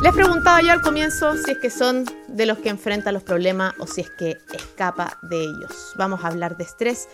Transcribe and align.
Les 0.00 0.12
preguntaba 0.12 0.62
yo 0.62 0.70
al 0.70 0.80
comienzo 0.80 1.36
si 1.36 1.50
es 1.50 1.58
que 1.58 1.70
son 1.70 2.04
de 2.28 2.46
los 2.46 2.58
que 2.58 2.68
enfrentan 2.68 3.14
los 3.14 3.24
problemas 3.24 3.74
o 3.78 3.86
si 3.88 4.02
es 4.02 4.10
que 4.10 4.38
escapa 4.52 5.18
de 5.22 5.42
ellos. 5.42 5.92
Vamos 5.96 6.24
a 6.24 6.28
hablar 6.28 6.56
de 6.56 6.62
estrés 6.62 7.08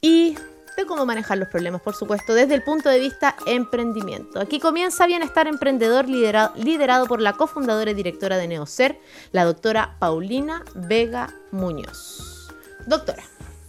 y 0.00 0.36
de 0.76 0.86
cómo 0.86 1.04
manejar 1.04 1.38
los 1.38 1.48
problemas, 1.48 1.82
por 1.82 1.96
supuesto, 1.96 2.32
desde 2.32 2.54
el 2.54 2.62
punto 2.62 2.88
de 2.88 3.00
vista 3.00 3.34
emprendimiento. 3.46 4.40
Aquí 4.40 4.60
comienza 4.60 5.06
Bienestar 5.06 5.48
Emprendedor 5.48 6.08
liderado, 6.08 6.54
liderado 6.54 7.06
por 7.06 7.20
la 7.20 7.32
cofundadora 7.32 7.90
y 7.90 7.94
directora 7.94 8.36
de 8.36 8.46
Neocer, 8.46 9.00
la 9.32 9.44
doctora 9.44 9.96
Paulina 9.98 10.64
Vega 10.74 11.34
Muñoz. 11.50 12.48
Doctora, 12.86 13.24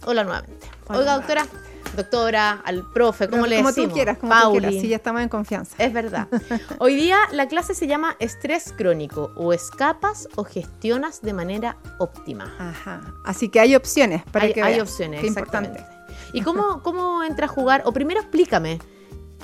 hola 0.06 0.22
nuevamente. 0.22 0.70
Oiga, 0.88 1.16
doctora, 1.16 1.44
doctora, 1.96 2.62
al 2.64 2.82
profe, 2.90 3.28
¿cómo 3.28 3.46
le 3.46 3.56
decimos? 3.56 3.74
Como 3.74 3.88
tú 3.88 3.94
quieras, 3.94 4.18
como 4.18 4.34
tú 4.42 4.50
quieras, 4.52 4.74
si 4.74 4.88
ya 4.88 4.96
estamos 4.96 5.22
en 5.22 5.28
confianza. 5.28 5.76
Es 5.78 5.92
verdad. 5.92 6.28
Hoy 6.78 6.96
día 6.96 7.18
la 7.32 7.48
clase 7.48 7.74
se 7.74 7.86
llama 7.86 8.16
estrés 8.18 8.74
crónico, 8.76 9.32
o 9.36 9.52
escapas 9.52 10.28
o 10.36 10.44
gestionas 10.44 11.22
de 11.22 11.32
manera 11.32 11.76
óptima. 11.98 12.52
Ajá. 12.58 13.14
Así 13.24 13.48
que 13.48 13.60
hay 13.60 13.74
opciones 13.74 14.22
para 14.30 14.46
hay, 14.46 14.52
que 14.52 14.62
Hay 14.62 14.80
opciones, 14.80 15.20
Qué 15.20 15.28
exactamente. 15.28 15.80
importante. 15.80 16.04
¿Y 16.32 16.42
cómo, 16.42 16.82
cómo 16.82 17.22
entra 17.22 17.46
a 17.46 17.48
jugar? 17.48 17.82
O 17.84 17.92
primero 17.92 18.20
explícame, 18.20 18.80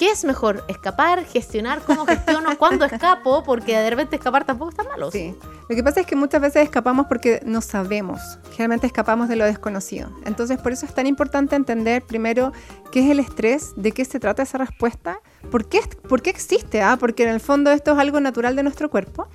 ¿qué 0.01 0.11
es 0.11 0.25
mejor? 0.25 0.65
¿Escapar? 0.67 1.27
¿Gestionar? 1.27 1.83
¿Cómo 1.83 2.07
gestiono? 2.07 2.57
¿Cuándo 2.57 2.87
escapo? 2.87 3.43
Porque 3.45 3.77
de 3.77 3.91
repente 3.91 4.17
escapar 4.17 4.47
tampoco 4.47 4.71
está 4.71 4.83
malo. 4.83 5.11
Sí. 5.11 5.37
Lo 5.69 5.77
que 5.77 5.85
pasa 5.85 6.01
es 6.01 6.07
que 6.07 6.17
muchas 6.17 6.41
veces 6.41 6.63
escapamos 6.63 7.05
porque 7.07 7.43
no 7.45 7.61
sabemos. 7.61 8.19
Generalmente 8.53 8.87
escapamos 8.87 9.29
de 9.29 9.37
lo 9.37 9.45
desconocido. 9.45 10.11
Entonces, 10.25 10.57
por 10.57 10.73
eso 10.73 10.87
es 10.87 10.95
tan 10.95 11.07
importante 11.07 11.55
entender 11.55 12.03
primero 12.03 12.51
qué 12.91 13.01
es 13.01 13.11
el 13.11 13.21
estrés, 13.21 13.75
de 13.77 13.93
qué 13.93 14.07
se 14.07 14.19
trata 14.19 14.43
esa 14.43 14.57
respuesta, 14.57 15.21
por 15.51 15.69
qué, 15.69 15.81
por 16.09 16.23
qué 16.23 16.31
existe, 16.31 16.81
¿ah? 16.81 16.97
porque 16.99 17.25
en 17.25 17.29
el 17.29 17.41
fondo 17.41 17.71
esto 17.71 17.93
es 17.93 17.99
algo 17.99 18.21
natural 18.21 18.57
de 18.57 18.63
nuestro 18.63 18.89
cuerpo. 18.89 19.29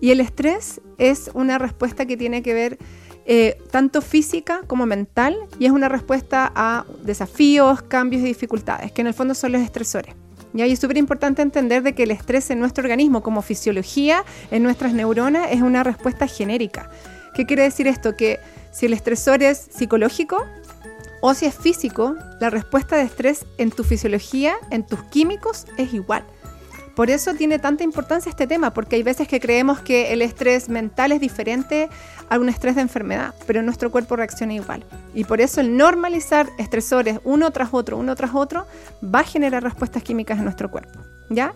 Y 0.00 0.10
el 0.10 0.18
estrés 0.18 0.80
es 0.98 1.30
una 1.34 1.56
respuesta 1.58 2.04
que 2.06 2.16
tiene 2.16 2.42
que 2.42 2.52
ver 2.52 2.78
eh, 3.26 3.58
tanto 3.70 4.00
física 4.02 4.62
como 4.66 4.86
mental 4.86 5.36
y 5.58 5.66
es 5.66 5.72
una 5.72 5.88
respuesta 5.88 6.50
a 6.54 6.84
desafíos, 7.02 7.82
cambios 7.82 8.22
y 8.22 8.26
dificultades, 8.26 8.92
que 8.92 9.02
en 9.02 9.06
el 9.06 9.14
fondo 9.14 9.34
son 9.34 9.52
los 9.52 9.62
estresores. 9.62 10.14
¿ya? 10.52 10.66
Y 10.66 10.72
es 10.72 10.78
súper 10.78 10.96
importante 10.96 11.42
entender 11.42 11.82
de 11.82 11.94
que 11.94 12.04
el 12.04 12.10
estrés 12.10 12.50
en 12.50 12.58
nuestro 12.58 12.82
organismo 12.82 13.22
como 13.22 13.42
fisiología, 13.42 14.24
en 14.50 14.62
nuestras 14.62 14.92
neuronas, 14.92 15.48
es 15.50 15.60
una 15.60 15.84
respuesta 15.84 16.26
genérica. 16.26 16.90
¿Qué 17.34 17.46
quiere 17.46 17.62
decir 17.62 17.86
esto? 17.86 18.16
Que 18.16 18.40
si 18.72 18.86
el 18.86 18.92
estresor 18.92 19.42
es 19.42 19.68
psicológico 19.70 20.44
o 21.20 21.34
si 21.34 21.46
es 21.46 21.54
físico, 21.54 22.16
la 22.40 22.50
respuesta 22.50 22.96
de 22.96 23.02
estrés 23.02 23.44
en 23.58 23.70
tu 23.70 23.84
fisiología, 23.84 24.54
en 24.70 24.86
tus 24.86 25.02
químicos, 25.04 25.66
es 25.76 25.92
igual. 25.92 26.24
Por 27.00 27.08
eso 27.08 27.32
tiene 27.32 27.58
tanta 27.58 27.82
importancia 27.82 28.28
este 28.28 28.46
tema, 28.46 28.74
porque 28.74 28.96
hay 28.96 29.02
veces 29.02 29.26
que 29.26 29.40
creemos 29.40 29.80
que 29.80 30.12
el 30.12 30.20
estrés 30.20 30.68
mental 30.68 31.12
es 31.12 31.20
diferente 31.22 31.88
a 32.28 32.38
un 32.38 32.50
estrés 32.50 32.74
de 32.74 32.82
enfermedad, 32.82 33.34
pero 33.46 33.62
nuestro 33.62 33.90
cuerpo 33.90 34.16
reacciona 34.16 34.52
igual. 34.52 34.84
Y 35.14 35.24
por 35.24 35.40
eso 35.40 35.62
el 35.62 35.78
normalizar 35.78 36.50
estresores 36.58 37.18
uno 37.24 37.52
tras 37.52 37.70
otro, 37.72 37.96
uno 37.96 38.14
tras 38.16 38.34
otro, 38.34 38.66
va 39.02 39.20
a 39.20 39.24
generar 39.24 39.62
respuestas 39.62 40.02
químicas 40.02 40.36
en 40.36 40.44
nuestro 40.44 40.70
cuerpo. 40.70 41.00
¿Ya? 41.30 41.54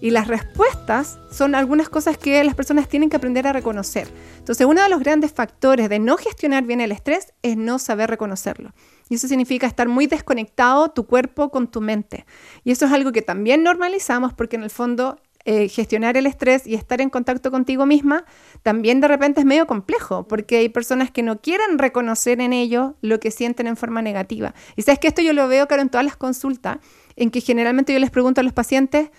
Y 0.00 0.10
las 0.10 0.26
respuestas 0.26 1.20
son 1.30 1.54
algunas 1.54 1.88
cosas 1.88 2.18
que 2.18 2.42
las 2.42 2.56
personas 2.56 2.88
tienen 2.88 3.10
que 3.10 3.16
aprender 3.16 3.46
a 3.46 3.52
reconocer. 3.52 4.08
Entonces, 4.38 4.66
uno 4.66 4.82
de 4.82 4.88
los 4.88 4.98
grandes 4.98 5.32
factores 5.32 5.88
de 5.88 6.00
no 6.00 6.16
gestionar 6.16 6.64
bien 6.64 6.80
el 6.80 6.90
estrés 6.90 7.32
es 7.42 7.56
no 7.56 7.78
saber 7.78 8.10
reconocerlo. 8.10 8.72
Y 9.10 9.16
eso 9.16 9.28
significa 9.28 9.66
estar 9.66 9.88
muy 9.88 10.06
desconectado 10.06 10.88
tu 10.92 11.04
cuerpo 11.04 11.50
con 11.50 11.68
tu 11.68 11.82
mente. 11.82 12.24
Y 12.64 12.70
eso 12.70 12.86
es 12.86 12.92
algo 12.92 13.12
que 13.12 13.20
también 13.20 13.62
normalizamos 13.62 14.32
porque 14.32 14.56
en 14.56 14.62
el 14.62 14.70
fondo 14.70 15.18
eh, 15.44 15.68
gestionar 15.68 16.16
el 16.16 16.26
estrés 16.26 16.66
y 16.66 16.74
estar 16.74 17.00
en 17.00 17.08
contacto 17.08 17.50
contigo 17.50 17.86
misma 17.86 18.26
también 18.62 19.00
de 19.00 19.08
repente 19.08 19.40
es 19.40 19.46
medio 19.46 19.66
complejo 19.66 20.28
porque 20.28 20.58
hay 20.58 20.68
personas 20.68 21.10
que 21.10 21.22
no 21.22 21.40
quieren 21.40 21.78
reconocer 21.78 22.42
en 22.42 22.52
ello 22.52 22.94
lo 23.00 23.18
que 23.20 23.30
sienten 23.30 23.66
en 23.66 23.76
forma 23.76 24.00
negativa. 24.00 24.54
Y 24.76 24.82
sabes 24.82 25.00
que 25.00 25.08
esto 25.08 25.22
yo 25.22 25.32
lo 25.32 25.48
veo, 25.48 25.66
claro, 25.66 25.82
en 25.82 25.88
todas 25.88 26.04
las 26.04 26.16
consultas, 26.16 26.78
en 27.16 27.30
que 27.30 27.40
generalmente 27.40 27.92
yo 27.92 27.98
les 27.98 28.10
pregunto 28.10 28.40
a 28.40 28.44
los 28.44 28.52
pacientes, 28.52 29.10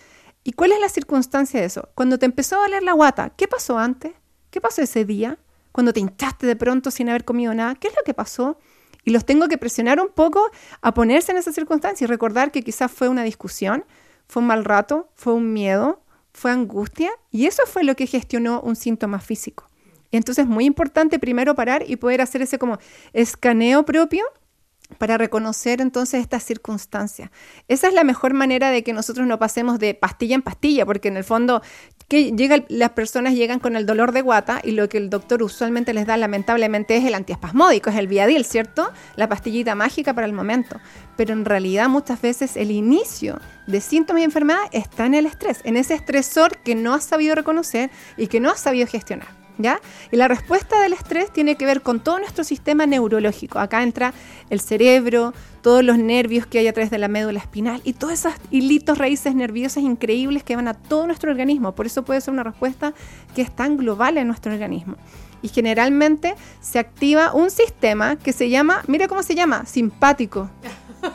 ¿y 0.43 0.53
cuál 0.53 0.71
es 0.71 0.79
la 0.79 0.89
circunstancia 0.89 1.59
de 1.59 1.65
eso? 1.65 1.89
Cuando 1.95 2.17
te 2.17 2.27
empezó 2.27 2.55
a 2.55 2.59
doler 2.59 2.83
la 2.83 2.93
guata, 2.93 3.33
¿qué 3.35 3.47
pasó 3.47 3.77
antes? 3.77 4.13
¿Qué 4.51 4.61
pasó 4.61 4.81
ese 4.81 5.03
día? 5.03 5.37
Cuando 5.71 5.91
te 5.91 5.99
hinchaste 5.99 6.47
de 6.47 6.55
pronto 6.55 6.91
sin 6.91 7.09
haber 7.09 7.25
comido 7.25 7.53
nada, 7.53 7.75
¿qué 7.75 7.87
es 7.87 7.95
lo 7.95 8.03
que 8.05 8.13
pasó? 8.13 8.57
Y 9.03 9.11
los 9.11 9.25
tengo 9.25 9.47
que 9.47 9.57
presionar 9.57 9.99
un 9.99 10.09
poco 10.09 10.49
a 10.81 10.93
ponerse 10.93 11.31
en 11.31 11.37
esa 11.37 11.51
circunstancia 11.51 12.05
y 12.05 12.07
recordar 12.07 12.51
que 12.51 12.61
quizás 12.61 12.91
fue 12.91 13.09
una 13.09 13.23
discusión, 13.23 13.85
fue 14.27 14.41
un 14.41 14.47
mal 14.47 14.63
rato, 14.63 15.09
fue 15.15 15.33
un 15.33 15.53
miedo, 15.53 16.01
fue 16.33 16.51
angustia 16.51 17.11
y 17.31 17.45
eso 17.45 17.63
fue 17.65 17.83
lo 17.83 17.95
que 17.95 18.07
gestionó 18.07 18.61
un 18.61 18.75
síntoma 18.75 19.19
físico. 19.19 19.67
Entonces 20.11 20.43
es 20.43 20.49
muy 20.49 20.65
importante 20.65 21.19
primero 21.19 21.55
parar 21.55 21.83
y 21.87 21.95
poder 21.95 22.21
hacer 22.21 22.41
ese 22.41 22.59
como 22.59 22.77
escaneo 23.13 23.85
propio 23.85 24.23
para 24.97 25.17
reconocer 25.17 25.81
entonces 25.81 26.21
estas 26.21 26.43
circunstancias. 26.43 27.31
Esa 27.67 27.87
es 27.87 27.93
la 27.93 28.03
mejor 28.03 28.33
manera 28.33 28.71
de 28.71 28.83
que 28.83 28.93
nosotros 28.93 29.25
no 29.25 29.39
pasemos 29.39 29.79
de 29.79 29.93
pastilla 29.93 30.35
en 30.35 30.41
pastilla, 30.41 30.85
porque 30.85 31.07
en 31.07 31.17
el 31.17 31.23
fondo 31.23 31.61
que 32.11 32.33
llega, 32.33 32.65
las 32.67 32.89
personas 32.89 33.35
llegan 33.35 33.59
con 33.59 33.77
el 33.77 33.85
dolor 33.85 34.11
de 34.11 34.21
guata 34.21 34.59
y 34.61 34.71
lo 34.71 34.89
que 34.89 34.97
el 34.97 35.09
doctor 35.09 35.41
usualmente 35.41 35.93
les 35.93 36.05
da 36.05 36.17
lamentablemente 36.17 36.97
es 36.97 37.05
el 37.05 37.13
antiespasmódico, 37.15 37.89
es 37.89 37.95
el 37.95 38.07
Viadil, 38.07 38.43
¿cierto? 38.43 38.91
La 39.15 39.29
pastillita 39.29 39.75
mágica 39.75 40.13
para 40.13 40.27
el 40.27 40.33
momento. 40.33 40.75
Pero 41.15 41.31
en 41.31 41.45
realidad 41.45 41.87
muchas 41.87 42.21
veces 42.21 42.57
el 42.57 42.69
inicio 42.69 43.39
de 43.65 43.79
síntomas 43.79 44.23
y 44.23 44.25
enfermedad 44.25 44.59
está 44.73 45.05
en 45.05 45.13
el 45.13 45.25
estrés, 45.25 45.61
en 45.63 45.77
ese 45.77 45.93
estresor 45.93 46.57
que 46.57 46.75
no 46.75 46.93
has 46.93 47.05
sabido 47.05 47.33
reconocer 47.33 47.91
y 48.17 48.27
que 48.27 48.41
no 48.41 48.49
has 48.49 48.59
sabido 48.59 48.87
gestionar. 48.87 49.29
¿Ya? 49.57 49.79
Y 50.11 50.17
la 50.17 50.27
respuesta 50.27 50.81
del 50.81 50.91
estrés 50.91 51.31
tiene 51.31 51.55
que 51.55 51.65
ver 51.65 51.81
con 51.81 52.01
todo 52.01 52.19
nuestro 52.19 52.43
sistema 52.43 52.87
neurológico. 52.87 53.59
Acá 53.59 53.83
entra 53.83 54.13
el 54.49 54.59
cerebro, 54.59 55.33
todos 55.61 55.83
los 55.83 55.97
nervios 55.97 56.45
que 56.45 56.59
hay 56.59 56.67
a 56.67 56.73
través 56.73 56.91
de 56.91 56.97
la 56.97 57.07
médula 57.07 57.39
espinal 57.39 57.81
y 57.83 57.93
todos 57.93 58.13
esos 58.13 58.33
hilitos, 58.49 58.97
raíces 58.97 59.35
nerviosas 59.35 59.83
increíbles 59.83 60.43
que 60.43 60.55
van 60.55 60.67
a 60.67 60.73
todo 60.73 61.05
nuestro 61.07 61.31
organismo. 61.31 61.73
Por 61.73 61.85
eso 61.85 62.03
puede 62.03 62.21
ser 62.21 62.33
una 62.33 62.43
respuesta 62.43 62.93
que 63.35 63.41
es 63.41 63.51
tan 63.55 63.77
global 63.77 64.17
en 64.17 64.27
nuestro 64.27 64.51
organismo. 64.51 64.95
Y 65.41 65.49
generalmente 65.49 66.35
se 66.59 66.79
activa 66.79 67.33
un 67.33 67.49
sistema 67.49 68.15
que 68.15 68.33
se 68.33 68.49
llama, 68.49 68.83
mira 68.87 69.07
cómo 69.07 69.23
se 69.23 69.35
llama, 69.35 69.65
simpático. 69.65 70.49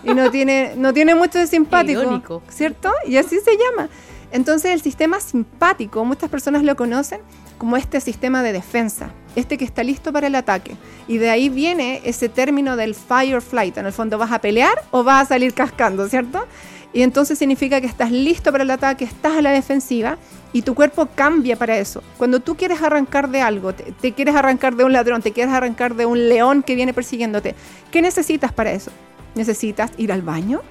Y 0.02 0.14
no 0.14 0.30
tiene, 0.30 0.74
no 0.76 0.92
tiene 0.92 1.14
mucho 1.14 1.38
de 1.38 1.46
simpático, 1.46 2.00
Irónico. 2.00 2.42
¿cierto? 2.48 2.92
Y 3.06 3.18
así 3.18 3.38
se 3.38 3.52
llama. 3.56 3.88
Entonces 4.32 4.72
el 4.72 4.80
sistema 4.80 5.20
simpático, 5.20 6.04
muchas 6.04 6.30
personas 6.30 6.62
lo 6.62 6.76
conocen 6.76 7.20
como 7.58 7.76
este 7.76 8.00
sistema 8.00 8.42
de 8.42 8.52
defensa, 8.52 9.10
este 9.34 9.56
que 9.56 9.64
está 9.64 9.82
listo 9.82 10.12
para 10.12 10.26
el 10.26 10.34
ataque. 10.34 10.76
Y 11.08 11.18
de 11.18 11.30
ahí 11.30 11.48
viene 11.48 12.00
ese 12.04 12.28
término 12.28 12.76
del 12.76 12.94
fire 12.94 13.40
flight. 13.40 13.78
En 13.78 13.86
el 13.86 13.92
fondo, 13.92 14.18
¿vas 14.18 14.32
a 14.32 14.40
pelear 14.40 14.82
o 14.90 15.04
vas 15.04 15.22
a 15.22 15.28
salir 15.28 15.54
cascando, 15.54 16.08
cierto? 16.08 16.46
Y 16.92 17.02
entonces 17.02 17.38
significa 17.38 17.80
que 17.80 17.86
estás 17.86 18.10
listo 18.10 18.52
para 18.52 18.64
el 18.64 18.70
ataque, 18.70 19.04
estás 19.04 19.36
a 19.36 19.42
la 19.42 19.50
defensiva 19.50 20.16
y 20.52 20.62
tu 20.62 20.74
cuerpo 20.74 21.08
cambia 21.14 21.56
para 21.56 21.76
eso. 21.76 22.02
Cuando 22.16 22.40
tú 22.40 22.56
quieres 22.56 22.80
arrancar 22.80 23.28
de 23.28 23.42
algo, 23.42 23.74
te, 23.74 23.92
te 23.92 24.12
quieres 24.12 24.34
arrancar 24.34 24.76
de 24.76 24.84
un 24.84 24.92
ladrón, 24.92 25.20
te 25.20 25.32
quieres 25.32 25.52
arrancar 25.52 25.94
de 25.94 26.06
un 26.06 26.28
león 26.28 26.62
que 26.62 26.74
viene 26.74 26.94
persiguiéndote, 26.94 27.54
¿qué 27.90 28.00
necesitas 28.00 28.52
para 28.52 28.72
eso? 28.72 28.90
¿Necesitas 29.34 29.90
ir 29.98 30.12
al 30.12 30.22
baño? 30.22 30.62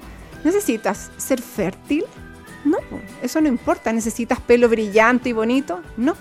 ¿Necesitas 0.42 1.10
ser 1.16 1.40
fértil? 1.40 2.04
Eso 3.22 3.40
no 3.40 3.48
importa. 3.48 3.92
¿Necesitas 3.92 4.40
pelo 4.40 4.68
brillante 4.68 5.30
y 5.30 5.32
bonito? 5.32 5.80
No. 5.96 6.14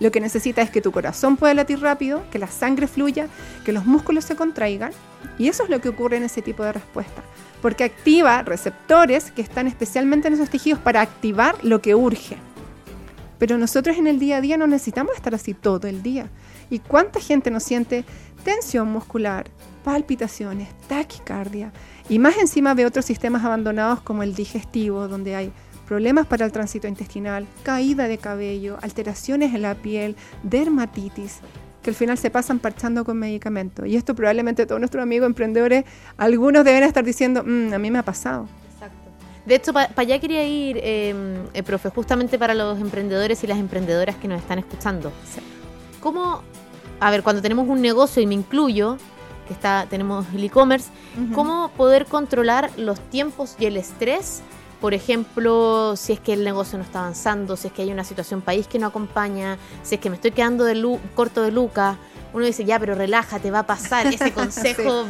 Lo 0.00 0.10
que 0.10 0.20
necesitas 0.20 0.64
es 0.64 0.70
que 0.70 0.80
tu 0.80 0.90
corazón 0.90 1.36
pueda 1.36 1.54
latir 1.54 1.80
rápido, 1.80 2.24
que 2.32 2.40
la 2.40 2.48
sangre 2.48 2.88
fluya, 2.88 3.28
que 3.64 3.72
los 3.72 3.86
músculos 3.86 4.24
se 4.24 4.34
contraigan. 4.34 4.92
Y 5.38 5.48
eso 5.48 5.62
es 5.62 5.70
lo 5.70 5.80
que 5.80 5.88
ocurre 5.88 6.16
en 6.16 6.24
ese 6.24 6.42
tipo 6.42 6.64
de 6.64 6.72
respuesta. 6.72 7.22
Porque 7.60 7.84
activa 7.84 8.42
receptores 8.42 9.30
que 9.30 9.42
están 9.42 9.68
especialmente 9.68 10.26
en 10.26 10.34
esos 10.34 10.50
tejidos 10.50 10.80
para 10.80 11.00
activar 11.00 11.56
lo 11.62 11.80
que 11.80 11.94
urge. 11.94 12.36
Pero 13.38 13.58
nosotros 13.58 13.96
en 13.96 14.08
el 14.08 14.18
día 14.18 14.38
a 14.38 14.40
día 14.40 14.56
no 14.56 14.66
necesitamos 14.66 15.14
estar 15.14 15.34
así 15.34 15.54
todo 15.54 15.86
el 15.86 16.02
día. 16.02 16.26
¿Y 16.70 16.80
cuánta 16.80 17.20
gente 17.20 17.50
nos 17.50 17.62
siente 17.62 18.04
tensión 18.44 18.88
muscular, 18.88 19.50
palpitaciones, 19.84 20.68
taquicardia? 20.88 21.72
Y 22.08 22.18
más 22.18 22.38
encima 22.38 22.74
de 22.74 22.86
otros 22.86 23.04
sistemas 23.04 23.44
abandonados 23.44 24.00
como 24.00 24.22
el 24.22 24.34
digestivo, 24.34 25.06
donde 25.06 25.36
hay 25.36 25.52
problemas 25.82 26.26
para 26.26 26.44
el 26.44 26.52
tránsito 26.52 26.86
intestinal, 26.88 27.46
caída 27.62 28.08
de 28.08 28.18
cabello, 28.18 28.78
alteraciones 28.82 29.54
en 29.54 29.62
la 29.62 29.74
piel, 29.74 30.16
dermatitis, 30.42 31.40
que 31.82 31.90
al 31.90 31.96
final 31.96 32.16
se 32.16 32.30
pasan 32.30 32.58
parchando 32.58 33.04
con 33.04 33.18
medicamentos. 33.18 33.86
Y 33.86 33.96
esto 33.96 34.14
probablemente 34.14 34.66
todos 34.66 34.80
nuestros 34.80 35.02
amigos 35.02 35.26
emprendedores, 35.26 35.84
algunos 36.16 36.64
deben 36.64 36.84
estar 36.84 37.04
diciendo, 37.04 37.42
"Mm, 37.44 37.72
a 37.74 37.78
mí 37.78 37.90
me 37.90 37.98
ha 37.98 38.04
pasado. 38.04 38.46
Exacto. 38.74 38.96
De 39.44 39.54
hecho, 39.56 39.72
para 39.72 39.92
allá 39.96 40.18
quería 40.20 40.46
ir, 40.46 40.78
eh, 40.82 41.14
eh, 41.52 41.62
profe, 41.62 41.90
justamente 41.90 42.38
para 42.38 42.54
los 42.54 42.80
emprendedores 42.80 43.42
y 43.42 43.46
las 43.46 43.58
emprendedoras 43.58 44.16
que 44.16 44.28
nos 44.28 44.40
están 44.40 44.58
escuchando. 44.60 45.12
¿Cómo, 46.00 46.42
a 47.00 47.10
ver, 47.10 47.22
cuando 47.22 47.42
tenemos 47.42 47.68
un 47.68 47.80
negocio, 47.80 48.22
y 48.22 48.26
me 48.26 48.34
incluyo, 48.34 48.96
que 49.46 49.54
está, 49.54 49.86
tenemos 49.90 50.26
el 50.34 50.44
e-commerce. 50.44 50.90
¿cómo 51.34 51.70
poder 51.76 52.06
controlar 52.06 52.70
los 52.76 52.98
tiempos 53.10 53.56
y 53.58 53.66
el 53.66 53.76
estrés 53.76 54.40
por 54.82 54.94
ejemplo, 54.94 55.94
si 55.94 56.12
es 56.12 56.18
que 56.18 56.32
el 56.32 56.42
negocio 56.42 56.76
no 56.76 56.82
está 56.82 56.98
avanzando, 56.98 57.56
si 57.56 57.68
es 57.68 57.72
que 57.72 57.82
hay 57.82 57.92
una 57.92 58.02
situación 58.02 58.42
país 58.42 58.66
que 58.66 58.80
no 58.80 58.88
acompaña, 58.88 59.56
si 59.84 59.94
es 59.94 60.00
que 60.00 60.10
me 60.10 60.16
estoy 60.16 60.32
quedando 60.32 60.64
de 60.64 60.98
corto 61.14 61.40
de 61.40 61.52
lucas, 61.52 61.96
uno 62.32 62.44
dice, 62.44 62.64
ya, 62.64 62.80
pero 62.80 62.96
relájate, 62.96 63.52
va 63.52 63.60
a 63.60 63.66
pasar. 63.66 64.08
Ese 64.08 64.32
consejo 64.34 65.06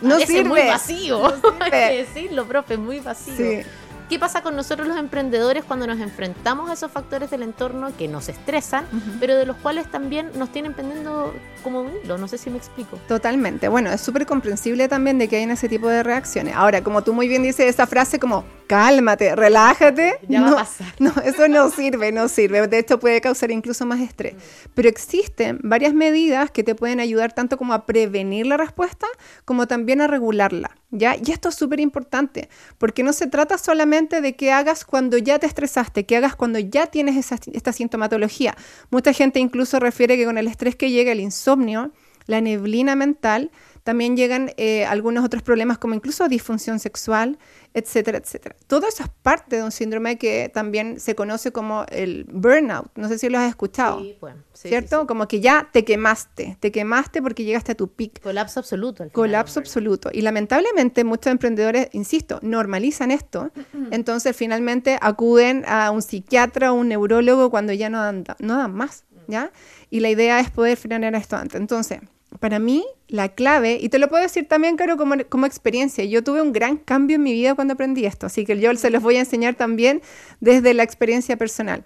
no 0.00 0.18
sirve. 0.18 0.38
es 0.40 0.44
muy 0.44 0.62
vacío. 0.66 1.32
hay 1.60 1.70
que 1.70 2.04
decirlo, 2.04 2.46
profe, 2.46 2.76
muy 2.76 2.98
vacío. 2.98 3.62
¿Qué 4.08 4.18
pasa 4.18 4.42
con 4.42 4.56
nosotros 4.56 4.88
los 4.88 4.98
emprendedores 4.98 5.64
cuando 5.64 5.86
nos 5.86 6.00
enfrentamos 6.00 6.68
a 6.68 6.72
esos 6.74 6.90
factores 6.90 7.30
del 7.30 7.44
entorno 7.44 7.96
que 7.96 8.08
nos 8.08 8.28
estresan, 8.28 8.84
pero 9.20 9.36
de 9.36 9.46
los 9.46 9.56
cuales 9.56 9.90
también 9.90 10.30
nos 10.34 10.50
tienen 10.50 10.74
pendiendo 10.74 11.32
como 11.62 11.80
un 11.80 11.92
hilo? 12.04 12.18
No 12.18 12.28
sé 12.28 12.36
si 12.36 12.50
me 12.50 12.58
explico. 12.58 12.98
Totalmente. 13.08 13.68
Bueno, 13.68 13.90
es 13.90 14.00
súper 14.00 14.26
comprensible 14.26 14.88
también 14.88 15.18
de 15.18 15.28
que 15.28 15.36
hay 15.36 15.44
ese 15.44 15.68
tipo 15.68 15.88
de 15.88 16.02
reacciones. 16.02 16.54
Ahora, 16.56 16.82
como 16.82 17.02
tú 17.02 17.14
muy 17.14 17.28
bien 17.28 17.42
dices 17.42 17.66
esa 17.66 17.86
frase 17.86 18.18
como, 18.18 18.44
cálmate, 18.72 19.36
relájate. 19.36 20.14
Ya 20.28 20.40
no, 20.40 20.46
va 20.46 20.52
a 20.52 20.64
pasar. 20.64 20.94
No, 20.98 21.12
eso 21.24 21.46
no 21.46 21.68
sirve, 21.68 22.10
no 22.10 22.26
sirve. 22.28 22.66
De 22.68 22.78
hecho, 22.78 22.98
puede 22.98 23.20
causar 23.20 23.50
incluso 23.50 23.84
más 23.84 24.00
estrés. 24.00 24.34
Pero 24.72 24.88
existen 24.88 25.58
varias 25.62 25.92
medidas 25.92 26.50
que 26.50 26.64
te 26.64 26.74
pueden 26.74 26.98
ayudar 26.98 27.34
tanto 27.34 27.58
como 27.58 27.74
a 27.74 27.84
prevenir 27.84 28.46
la 28.46 28.56
respuesta, 28.56 29.06
como 29.44 29.66
también 29.66 30.00
a 30.00 30.06
regularla. 30.06 30.70
¿ya? 30.90 31.16
Y 31.22 31.32
esto 31.32 31.50
es 31.50 31.54
súper 31.54 31.80
importante, 31.80 32.48
porque 32.78 33.02
no 33.02 33.12
se 33.12 33.26
trata 33.26 33.58
solamente 33.58 34.22
de 34.22 34.36
que 34.36 34.52
hagas 34.52 34.86
cuando 34.86 35.18
ya 35.18 35.38
te 35.38 35.46
estresaste, 35.46 36.06
que 36.06 36.16
hagas 36.16 36.34
cuando 36.34 36.58
ya 36.58 36.86
tienes 36.86 37.30
esta 37.52 37.72
sintomatología. 37.74 38.56
Mucha 38.90 39.12
gente 39.12 39.38
incluso 39.38 39.80
refiere 39.80 40.16
que 40.16 40.24
con 40.24 40.38
el 40.38 40.48
estrés 40.48 40.76
que 40.76 40.90
llega 40.90 41.12
el 41.12 41.20
insomnio, 41.20 41.90
la 42.26 42.40
neblina 42.40 42.96
mental, 42.96 43.50
también 43.82 44.16
llegan 44.16 44.52
eh, 44.56 44.84
algunos 44.84 45.24
otros 45.24 45.42
problemas 45.42 45.78
como 45.78 45.94
incluso 45.94 46.28
disfunción 46.28 46.78
sexual, 46.78 47.38
etcétera, 47.74 48.18
etcétera. 48.18 48.56
Todo 48.66 48.86
eso 48.86 49.02
es 49.02 49.08
parte 49.22 49.56
de 49.56 49.62
un 49.62 49.72
síndrome 49.72 50.18
que 50.18 50.50
también 50.52 51.00
se 51.00 51.14
conoce 51.14 51.52
como 51.52 51.84
el 51.88 52.24
burnout. 52.30 52.90
No 52.96 53.08
sé 53.08 53.18
si 53.18 53.28
lo 53.28 53.38
has 53.38 53.48
escuchado. 53.48 54.00
Sí, 54.00 54.16
pues, 54.20 54.34
¿Cierto? 54.52 55.06
Como 55.06 55.26
que 55.28 55.40
ya 55.40 55.68
te 55.72 55.84
quemaste, 55.84 56.56
te 56.60 56.70
quemaste 56.70 57.22
porque 57.22 57.44
llegaste 57.44 57.72
a 57.72 57.74
tu 57.74 57.88
pic. 57.88 58.20
Colapso 58.20 58.60
absoluto. 58.60 59.08
Colapso 59.12 59.60
absoluto. 59.60 60.10
Y 60.12 60.20
lamentablemente 60.22 61.04
muchos 61.04 61.30
emprendedores, 61.30 61.88
insisto, 61.92 62.38
normalizan 62.42 63.10
esto. 63.10 63.50
Entonces 63.90 64.36
finalmente 64.36 64.98
acuden 65.00 65.64
a 65.66 65.90
un 65.90 66.02
psiquiatra 66.02 66.72
o 66.72 66.76
un 66.76 66.88
neurólogo 66.88 67.50
cuando 67.50 67.72
ya 67.72 67.88
no 67.88 68.02
dan, 68.02 68.24
no 68.38 68.58
dan 68.58 68.74
más. 68.74 69.04
¿ya? 69.26 69.52
Y 69.90 70.00
la 70.00 70.10
idea 70.10 70.40
es 70.40 70.50
poder 70.50 70.76
frenar 70.76 71.14
esto 71.14 71.36
antes. 71.36 71.60
Entonces, 71.60 72.00
para 72.40 72.58
mí, 72.58 72.84
la 73.08 73.28
clave, 73.30 73.78
y 73.80 73.88
te 73.88 73.98
lo 73.98 74.08
puedo 74.08 74.22
decir 74.22 74.48
también, 74.48 74.76
Caro, 74.76 74.96
como, 74.96 75.14
como 75.28 75.46
experiencia, 75.46 76.04
yo 76.04 76.24
tuve 76.24 76.42
un 76.42 76.52
gran 76.52 76.76
cambio 76.76 77.16
en 77.16 77.22
mi 77.22 77.32
vida 77.32 77.54
cuando 77.54 77.74
aprendí 77.74 78.06
esto, 78.06 78.26
así 78.26 78.44
que 78.44 78.58
yo 78.58 78.74
se 78.76 78.90
los 78.90 79.02
voy 79.02 79.16
a 79.16 79.20
enseñar 79.20 79.54
también 79.54 80.02
desde 80.40 80.74
la 80.74 80.82
experiencia 80.82 81.36
personal. 81.36 81.84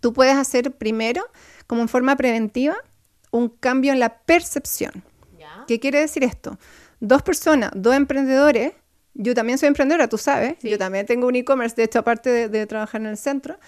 Tú 0.00 0.12
puedes 0.12 0.36
hacer 0.36 0.72
primero, 0.72 1.22
como 1.66 1.82
en 1.82 1.88
forma 1.88 2.16
preventiva, 2.16 2.76
un 3.30 3.48
cambio 3.48 3.92
en 3.92 4.00
la 4.00 4.18
percepción. 4.18 5.04
¿Qué 5.66 5.80
quiere 5.80 6.00
decir 6.00 6.24
esto? 6.24 6.58
Dos 7.00 7.22
personas, 7.22 7.70
dos 7.74 7.94
emprendedores, 7.94 8.72
yo 9.14 9.34
también 9.34 9.58
soy 9.58 9.66
emprendedora, 9.66 10.08
tú 10.08 10.16
sabes, 10.16 10.56
yo 10.62 10.78
también 10.78 11.04
tengo 11.04 11.26
un 11.26 11.36
e-commerce, 11.36 11.76
de 11.76 11.84
hecho, 11.84 11.98
aparte 11.98 12.48
de, 12.48 12.66
trabajar 12.66 13.00
en 13.00 13.08
el 13.08 13.16
centro, 13.16 13.58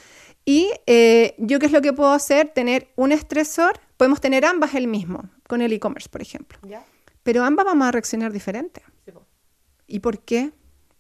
y 0.51 0.69
eh, 0.87 1.37
yo 1.39 1.61
qué 1.61 1.67
es 1.67 1.73
lo 1.73 1.81
que 1.81 1.93
puedo 1.93 2.11
hacer, 2.11 2.49
tener 2.49 2.89
un 2.97 3.13
estresor, 3.13 3.79
podemos 3.97 4.21
tener 4.21 4.45
ambas 4.45 4.75
el 4.75 4.89
mismo, 4.89 5.31
con 5.47 5.63
el 5.63 5.73
e-commerce, 5.73 6.09
por 6.09 6.23
ejemplo. 6.23 6.59
Pero 7.23 7.45
ambas 7.45 7.67
vamos 7.67 7.87
a 7.87 7.93
reaccionar 7.93 8.33
diferente. 8.33 8.83
¿Y 9.87 10.01
por 10.01 10.19
qué? 10.19 10.51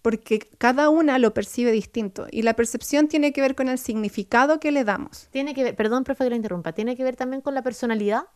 Porque 0.02 0.38
cada 0.58 0.88
una 0.88 1.18
lo 1.18 1.34
percibe 1.34 1.72
distinto 1.72 2.28
y 2.30 2.42
la 2.42 2.54
percepción 2.54 3.08
tiene 3.08 3.32
que 3.32 3.40
ver 3.40 3.56
con 3.56 3.68
el 3.68 3.80
significado 3.80 4.60
que 4.60 4.70
le 4.70 4.84
damos. 4.84 5.26
Tiene 5.32 5.52
que 5.52 5.64
ver, 5.64 5.74
perdón, 5.74 6.04
profe, 6.04 6.22
que 6.22 6.30
lo 6.30 6.36
interrumpa, 6.36 6.72
tiene 6.72 6.94
que 6.94 7.02
ver 7.02 7.16
también 7.16 7.42
con 7.42 7.52
la 7.52 7.62
personalidad. 7.62 8.26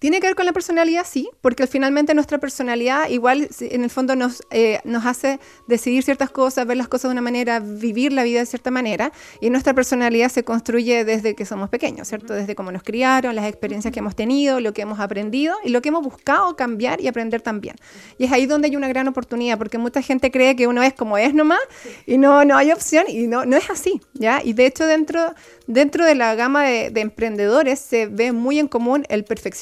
Tiene 0.00 0.20
que 0.20 0.28
ver 0.28 0.34
con 0.34 0.46
la 0.46 0.54
personalidad, 0.54 1.04
sí, 1.06 1.28
porque 1.42 1.66
finalmente 1.66 2.14
nuestra 2.14 2.38
personalidad 2.38 3.10
igual 3.10 3.50
en 3.60 3.84
el 3.84 3.90
fondo 3.90 4.16
nos, 4.16 4.42
eh, 4.50 4.80
nos 4.84 5.04
hace 5.04 5.38
decidir 5.68 6.02
ciertas 6.02 6.30
cosas, 6.30 6.66
ver 6.66 6.78
las 6.78 6.88
cosas 6.88 7.10
de 7.10 7.12
una 7.12 7.20
manera, 7.20 7.60
vivir 7.60 8.10
la 8.10 8.22
vida 8.22 8.40
de 8.40 8.46
cierta 8.46 8.70
manera, 8.70 9.12
y 9.42 9.50
nuestra 9.50 9.74
personalidad 9.74 10.30
se 10.30 10.42
construye 10.42 11.04
desde 11.04 11.34
que 11.34 11.44
somos 11.44 11.68
pequeños, 11.68 12.08
¿cierto? 12.08 12.32
Desde 12.32 12.54
cómo 12.54 12.72
nos 12.72 12.82
criaron, 12.82 13.36
las 13.36 13.44
experiencias 13.44 13.92
que 13.92 13.98
hemos 13.98 14.16
tenido, 14.16 14.58
lo 14.58 14.72
que 14.72 14.80
hemos 14.80 15.00
aprendido 15.00 15.54
y 15.64 15.68
lo 15.68 15.82
que 15.82 15.90
hemos 15.90 16.02
buscado 16.02 16.56
cambiar 16.56 17.02
y 17.02 17.06
aprender 17.06 17.42
también. 17.42 17.76
Y 18.16 18.24
es 18.24 18.32
ahí 18.32 18.46
donde 18.46 18.68
hay 18.68 18.76
una 18.76 18.88
gran 18.88 19.06
oportunidad, 19.06 19.58
porque 19.58 19.76
mucha 19.76 20.00
gente 20.00 20.30
cree 20.30 20.56
que 20.56 20.66
uno 20.66 20.82
es 20.82 20.94
como 20.94 21.18
es 21.18 21.34
nomás 21.34 21.60
y 22.06 22.16
no, 22.16 22.46
no 22.46 22.56
hay 22.56 22.72
opción, 22.72 23.04
y 23.06 23.26
no, 23.26 23.44
no 23.44 23.54
es 23.58 23.68
así, 23.68 24.00
¿ya? 24.14 24.40
Y 24.42 24.54
de 24.54 24.64
hecho 24.64 24.86
dentro, 24.86 25.34
dentro 25.66 26.06
de 26.06 26.14
la 26.14 26.34
gama 26.36 26.64
de, 26.64 26.88
de 26.88 27.02
emprendedores 27.02 27.80
se 27.80 28.06
ve 28.06 28.32
muy 28.32 28.58
en 28.58 28.66
común 28.66 29.04
el 29.10 29.24
perfeccionismo 29.24 29.59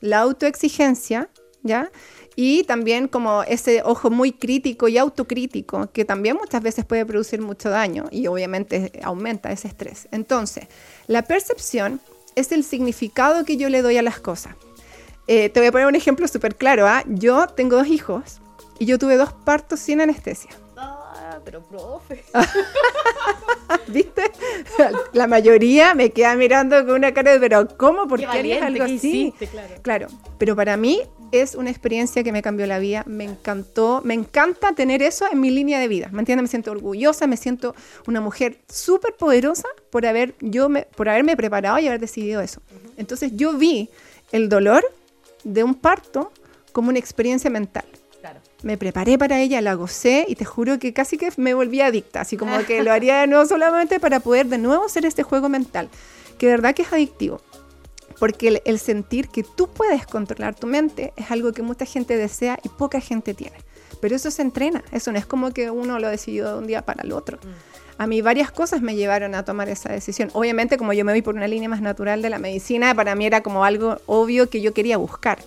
la 0.00 0.20
autoexigencia, 0.20 1.28
¿ya? 1.62 1.90
Y 2.36 2.64
también 2.64 3.06
como 3.06 3.42
ese 3.44 3.82
ojo 3.84 4.10
muy 4.10 4.32
crítico 4.32 4.88
y 4.88 4.98
autocrítico, 4.98 5.90
que 5.92 6.04
también 6.04 6.36
muchas 6.36 6.62
veces 6.62 6.84
puede 6.84 7.06
producir 7.06 7.40
mucho 7.40 7.70
daño 7.70 8.06
y 8.10 8.26
obviamente 8.26 8.92
aumenta 9.02 9.52
ese 9.52 9.68
estrés. 9.68 10.08
Entonces, 10.10 10.66
la 11.06 11.22
percepción 11.22 12.00
es 12.34 12.50
el 12.50 12.64
significado 12.64 13.44
que 13.44 13.56
yo 13.56 13.68
le 13.68 13.82
doy 13.82 13.96
a 13.96 14.02
las 14.02 14.18
cosas. 14.18 14.56
Eh, 15.26 15.48
te 15.48 15.60
voy 15.60 15.68
a 15.68 15.72
poner 15.72 15.86
un 15.86 15.94
ejemplo 15.94 16.26
súper 16.26 16.56
claro. 16.56 16.86
¿ah? 16.88 17.04
Yo 17.06 17.46
tengo 17.46 17.76
dos 17.76 17.86
hijos 17.86 18.40
y 18.78 18.86
yo 18.86 18.98
tuve 18.98 19.16
dos 19.16 19.32
partos 19.32 19.78
sin 19.78 20.00
anestesia 20.00 20.50
pero 21.44 21.62
profe. 21.62 22.24
La 25.14 25.26
mayoría 25.28 25.94
me 25.94 26.10
queda 26.10 26.34
mirando 26.34 26.84
con 26.84 26.96
una 26.96 27.14
cara 27.14 27.32
de, 27.32 27.40
pero 27.40 27.68
¿cómo? 27.76 28.06
¿Por 28.08 28.18
qué, 28.18 28.26
harías 28.26 28.62
algo 28.62 28.84
así? 28.84 29.32
claro. 29.50 29.74
claro, 29.82 30.06
pero 30.38 30.56
para 30.56 30.76
mí 30.76 31.00
es 31.30 31.54
una 31.54 31.70
experiencia 31.70 32.22
que 32.22 32.32
me 32.32 32.42
cambió 32.42 32.66
la 32.66 32.78
vida, 32.78 33.04
me 33.06 33.24
encantó, 33.24 34.02
me 34.04 34.14
encanta 34.14 34.72
tener 34.72 35.02
eso 35.02 35.24
en 35.30 35.40
mi 35.40 35.50
línea 35.50 35.78
de 35.78 35.88
vida, 35.88 36.08
¿me 36.12 36.20
entiendes? 36.20 36.42
Me 36.42 36.48
siento 36.48 36.72
orgullosa, 36.72 37.26
me 37.26 37.36
siento 37.36 37.74
una 38.06 38.20
mujer 38.20 38.58
súper 38.68 39.14
poderosa 39.14 39.68
por, 39.90 40.04
haber, 40.04 40.34
yo 40.40 40.68
me, 40.68 40.82
por 40.82 41.08
haberme 41.08 41.36
preparado 41.36 41.78
y 41.78 41.86
haber 41.86 42.00
decidido 42.00 42.40
eso. 42.40 42.60
Entonces 42.96 43.32
yo 43.36 43.52
vi 43.54 43.88
el 44.32 44.48
dolor 44.48 44.84
de 45.44 45.62
un 45.62 45.74
parto 45.74 46.32
como 46.72 46.88
una 46.88 46.98
experiencia 46.98 47.50
mental 47.50 47.84
me 48.64 48.78
preparé 48.78 49.18
para 49.18 49.40
ella, 49.40 49.60
la 49.60 49.74
gocé 49.74 50.24
y 50.26 50.34
te 50.34 50.44
juro 50.44 50.78
que 50.78 50.92
casi 50.92 51.18
que 51.18 51.30
me 51.36 51.54
volví 51.54 51.82
adicta, 51.82 52.22
así 52.22 52.36
como 52.36 52.58
que 52.64 52.82
lo 52.82 52.90
haría 52.92 53.20
de 53.20 53.26
nuevo 53.26 53.44
solamente 53.46 54.00
para 54.00 54.20
poder 54.20 54.46
de 54.46 54.58
nuevo 54.58 54.86
hacer 54.86 55.04
este 55.04 55.22
juego 55.22 55.48
mental, 55.48 55.90
que 56.38 56.46
de 56.46 56.52
verdad 56.52 56.74
que 56.74 56.82
es 56.82 56.92
adictivo. 56.92 57.40
Porque 58.18 58.62
el, 58.64 58.78
sentir 58.78 59.28
que 59.28 59.42
tú 59.42 59.68
puedes 59.68 60.06
controlar 60.06 60.54
tu 60.54 60.66
mente 60.66 61.12
es 61.16 61.30
algo 61.30 61.52
que 61.52 61.62
mucha 61.62 61.84
gente 61.84 62.16
desea 62.16 62.58
y 62.62 62.68
poca 62.68 63.00
gente 63.00 63.34
tiene. 63.34 63.56
Pero 64.00 64.16
eso 64.16 64.30
se 64.30 64.40
entrena, 64.40 64.82
eso 64.92 65.12
no 65.12 65.18
es 65.18 65.26
como 65.26 65.50
que 65.50 65.70
uno 65.70 65.98
lo 65.98 66.08
decidió 66.08 66.48
de 66.48 66.58
un 66.58 66.66
día 66.66 66.82
para 66.82 67.02
el 67.02 67.12
otro. 67.12 67.38
Mm. 67.38 68.00
A 68.02 68.06
mí 68.06 68.22
varias 68.22 68.50
cosas 68.50 68.82
me 68.82 68.94
llevaron 68.94 69.34
a 69.34 69.44
tomar 69.44 69.68
esa 69.68 69.92
decisión. 69.92 70.30
Obviamente 70.32 70.78
como 70.78 70.92
yo 70.92 71.04
me 71.04 71.12
vi 71.12 71.22
por 71.22 71.34
una 71.34 71.48
línea 71.48 71.68
más 71.68 71.82
natural 71.82 72.22
de 72.22 72.30
la 72.30 72.38
medicina, 72.38 72.94
para 72.94 73.14
mí 73.14 73.26
era 73.26 73.42
como 73.42 73.64
algo 73.64 73.98
obvio 74.06 74.48
que 74.48 74.60
yo 74.60 74.72
quería 74.72 74.96
buscar 74.96 75.38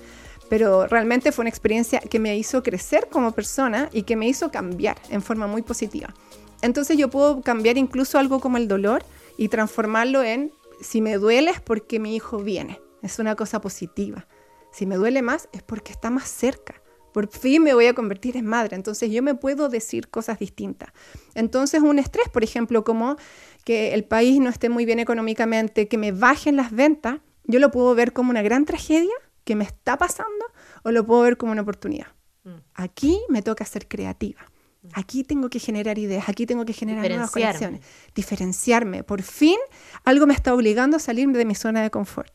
pero 0.49 0.87
realmente 0.87 1.31
fue 1.31 1.43
una 1.43 1.49
experiencia 1.49 1.99
que 1.99 2.19
me 2.19 2.37
hizo 2.37 2.63
crecer 2.63 3.07
como 3.09 3.31
persona 3.33 3.89
y 3.91 4.03
que 4.03 4.15
me 4.15 4.27
hizo 4.27 4.51
cambiar 4.51 4.97
en 5.09 5.21
forma 5.21 5.47
muy 5.47 5.61
positiva. 5.61 6.13
Entonces 6.61 6.97
yo 6.97 7.09
puedo 7.09 7.41
cambiar 7.41 7.77
incluso 7.77 8.17
algo 8.17 8.39
como 8.39 8.57
el 8.57 8.67
dolor 8.67 9.03
y 9.37 9.49
transformarlo 9.49 10.23
en, 10.23 10.51
si 10.81 11.01
me 11.01 11.17
duele 11.17 11.51
es 11.51 11.61
porque 11.61 11.99
mi 11.99 12.15
hijo 12.15 12.39
viene, 12.39 12.79
es 13.01 13.19
una 13.19 13.35
cosa 13.35 13.61
positiva. 13.61 14.27
Si 14.71 14.85
me 14.85 14.95
duele 14.95 15.21
más 15.21 15.49
es 15.51 15.63
porque 15.63 15.91
está 15.91 16.09
más 16.09 16.29
cerca. 16.29 16.81
Por 17.13 17.27
fin 17.29 17.63
me 17.63 17.73
voy 17.73 17.87
a 17.87 17.93
convertir 17.93 18.37
en 18.37 18.45
madre, 18.45 18.75
entonces 18.75 19.09
yo 19.09 19.23
me 19.23 19.33
puedo 19.33 19.69
decir 19.69 20.09
cosas 20.09 20.39
distintas. 20.39 20.89
Entonces 21.33 21.81
un 21.81 21.99
estrés, 21.99 22.29
por 22.29 22.43
ejemplo, 22.43 22.83
como 22.83 23.17
que 23.63 23.93
el 23.93 24.03
país 24.03 24.39
no 24.39 24.49
esté 24.49 24.69
muy 24.69 24.85
bien 24.85 24.99
económicamente, 24.99 25.87
que 25.87 25.97
me 25.97 26.11
bajen 26.11 26.55
las 26.55 26.71
ventas, 26.71 27.19
yo 27.45 27.59
lo 27.59 27.71
puedo 27.71 27.95
ver 27.95 28.13
como 28.13 28.29
una 28.29 28.41
gran 28.41 28.65
tragedia 28.65 29.13
que 29.47 29.55
me 29.55 29.63
está 29.63 29.97
pasando 29.97 30.45
o 30.83 30.91
lo 30.91 31.05
puedo 31.05 31.21
ver 31.21 31.37
como 31.37 31.53
una 31.53 31.61
oportunidad. 31.61 32.07
Mm. 32.43 32.57
Aquí 32.73 33.17
me 33.29 33.41
toca 33.41 33.63
ser 33.63 33.87
creativa. 33.87 34.41
Mm. 34.81 34.87
Aquí 34.93 35.23
tengo 35.23 35.49
que 35.49 35.59
generar 35.59 35.97
ideas, 35.97 36.27
aquí 36.27 36.45
tengo 36.45 36.65
que 36.65 36.73
generar 36.73 37.09
nuevas 37.09 37.31
conexiones, 37.31 37.79
diferenciarme. 38.13 39.05
Por 39.05 39.21
fin 39.21 39.57
algo 40.03 40.27
me 40.27 40.33
está 40.33 40.53
obligando 40.53 40.97
a 40.97 40.99
salirme 40.99 41.37
de 41.37 41.45
mi 41.45 41.55
zona 41.55 41.81
de 41.81 41.89
confort. 41.89 42.33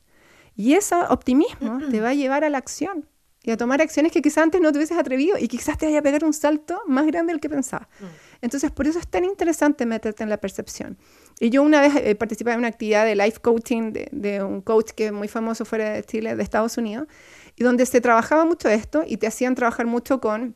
Y 0.56 0.72
ese 0.72 0.94
optimismo 1.10 1.80
te 1.90 2.00
va 2.00 2.10
a 2.10 2.14
llevar 2.14 2.44
a 2.44 2.48
la 2.48 2.56
acción 2.56 3.06
y 3.42 3.50
a 3.50 3.58
tomar 3.58 3.82
acciones 3.82 4.10
que 4.10 4.22
quizás 4.22 4.44
antes 4.44 4.60
no 4.60 4.72
te 4.72 4.78
hubieses 4.78 4.96
atrevido 4.96 5.36
y 5.38 5.48
quizás 5.48 5.76
te 5.76 5.84
vaya 5.84 5.98
a 5.98 6.02
pegar 6.02 6.24
un 6.24 6.32
salto 6.32 6.80
más 6.86 7.06
grande 7.06 7.34
del 7.34 7.40
que 7.40 7.50
pensaba. 7.50 7.88
Mm. 8.00 8.04
Entonces, 8.40 8.70
por 8.70 8.86
eso 8.86 8.98
es 8.98 9.06
tan 9.06 9.24
interesante 9.24 9.84
meterte 9.84 10.22
en 10.22 10.30
la 10.30 10.38
percepción. 10.38 10.96
Y 11.42 11.50
yo 11.50 11.64
una 11.64 11.80
vez 11.80 11.96
eh, 11.96 12.14
participé 12.14 12.52
en 12.52 12.58
una 12.58 12.68
actividad 12.68 13.04
de 13.04 13.16
life 13.16 13.40
coaching 13.40 13.92
de, 13.92 14.44
un 14.44 14.60
coach 14.60 14.92
que 14.92 15.06
es 15.06 15.12
muy 15.12 15.26
famoso 15.26 15.64
fuera 15.64 15.90
de 15.90 16.04
Chile, 16.04 16.36
de 16.36 16.42
Estados 16.44 16.78
Unidos, 16.78 17.08
y 17.56 17.64
donde 17.64 17.84
se 17.84 18.00
trabajaba 18.00 18.44
mucho 18.44 18.68
esto 18.68 19.02
y 19.04 19.16
te 19.16 19.26
hacían 19.26 19.56
trabajar 19.56 19.86
mucho 19.86 20.20
con 20.20 20.54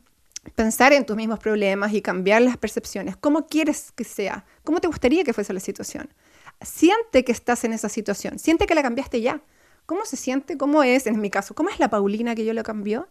pensar 0.55 0.93
en 0.93 1.05
tus 1.05 1.17
mismos 1.17 1.39
problemas 1.39 1.91
y 1.91 2.01
cambiar 2.01 2.41
las 2.41 2.55
percepciones. 2.55 3.17
¿Cómo 3.17 3.47
quieres 3.47 3.91
que 3.97 4.05
sea? 4.05 4.45
¿Cómo 4.63 4.79
te 4.79 4.87
gustaría 4.87 5.25
que 5.25 5.33
fuese 5.33 5.51
la 5.51 5.59
situación? 5.59 6.07
Siente 6.61 7.25
que 7.25 7.33
estás 7.33 7.65
en 7.65 7.73
esa 7.73 7.89
situación, 7.89 8.39
siente 8.39 8.65
que 8.65 8.73
la 8.73 8.81
cambiaste 8.81 9.19
ya. 9.19 9.41
¿Cómo 9.85 10.05
se 10.05 10.15
siente? 10.15 10.57
¿Cómo 10.57 10.83
es? 10.83 11.05
En 11.05 11.19
mi 11.19 11.29
caso, 11.29 11.53
¿cómo 11.53 11.67
es 11.67 11.81
la 11.81 11.89
Paulina 11.89 12.33
que 12.33 12.45
yo 12.45 12.53
lo 12.53 12.63
cambió? 12.63 13.09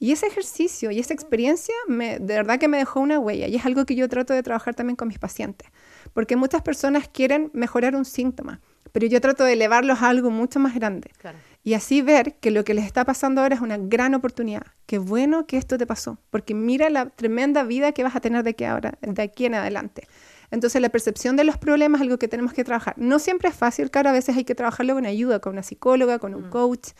Y 0.00 0.10
ese 0.10 0.26
ejercicio 0.26 0.90
y 0.90 0.98
esa 0.98 1.14
experiencia 1.14 1.76
me, 1.86 2.18
de 2.18 2.34
verdad 2.34 2.58
que 2.58 2.66
me 2.66 2.78
dejó 2.78 2.98
una 2.98 3.20
huella 3.20 3.46
y 3.46 3.54
es 3.54 3.64
algo 3.64 3.86
que 3.86 3.94
yo 3.94 4.08
trato 4.08 4.34
de 4.34 4.42
trabajar 4.42 4.74
también 4.74 4.96
con 4.96 5.06
mis 5.06 5.20
pacientes, 5.20 5.68
porque 6.12 6.36
muchas 6.36 6.62
personas 6.62 7.08
quieren 7.08 7.50
mejorar 7.52 7.96
un 7.96 8.04
síntoma, 8.04 8.60
pero 8.92 9.06
yo 9.06 9.20
trato 9.20 9.44
de 9.44 9.54
elevarlos 9.54 10.02
a 10.02 10.08
algo 10.08 10.30
mucho 10.30 10.60
más 10.60 10.74
grande. 10.74 11.10
Claro 11.18 11.38
y 11.64 11.74
así 11.74 12.02
ver 12.02 12.34
que 12.34 12.50
lo 12.50 12.64
que 12.64 12.74
les 12.74 12.84
está 12.84 13.04
pasando 13.04 13.40
ahora 13.40 13.54
es 13.54 13.60
una 13.60 13.78
gran 13.78 14.14
oportunidad. 14.14 14.62
Qué 14.86 14.98
bueno 14.98 15.46
que 15.46 15.56
esto 15.56 15.78
te 15.78 15.86
pasó, 15.86 16.18
porque 16.30 16.54
mira 16.54 16.90
la 16.90 17.06
tremenda 17.10 17.62
vida 17.62 17.92
que 17.92 18.02
vas 18.02 18.16
a 18.16 18.20
tener 18.20 18.42
de 18.42 18.50
aquí, 18.50 18.64
ahora, 18.64 18.94
de 19.00 19.22
aquí 19.22 19.46
en 19.46 19.54
adelante. 19.54 20.08
Entonces 20.50 20.82
la 20.82 20.90
percepción 20.90 21.36
de 21.36 21.44
los 21.44 21.56
problemas 21.56 22.00
es 22.00 22.02
algo 22.02 22.18
que 22.18 22.28
tenemos 22.28 22.52
que 22.52 22.64
trabajar. 22.64 22.94
No 22.98 23.18
siempre 23.18 23.48
es 23.48 23.54
fácil, 23.54 23.90
claro, 23.90 24.10
a 24.10 24.12
veces 24.12 24.36
hay 24.36 24.44
que 24.44 24.54
trabajarlo 24.54 24.94
con 24.94 25.06
ayuda, 25.06 25.38
con 25.38 25.52
una 25.52 25.62
psicóloga, 25.62 26.18
con 26.18 26.34
un 26.34 26.48
mm. 26.48 26.50
coach, 26.50 26.90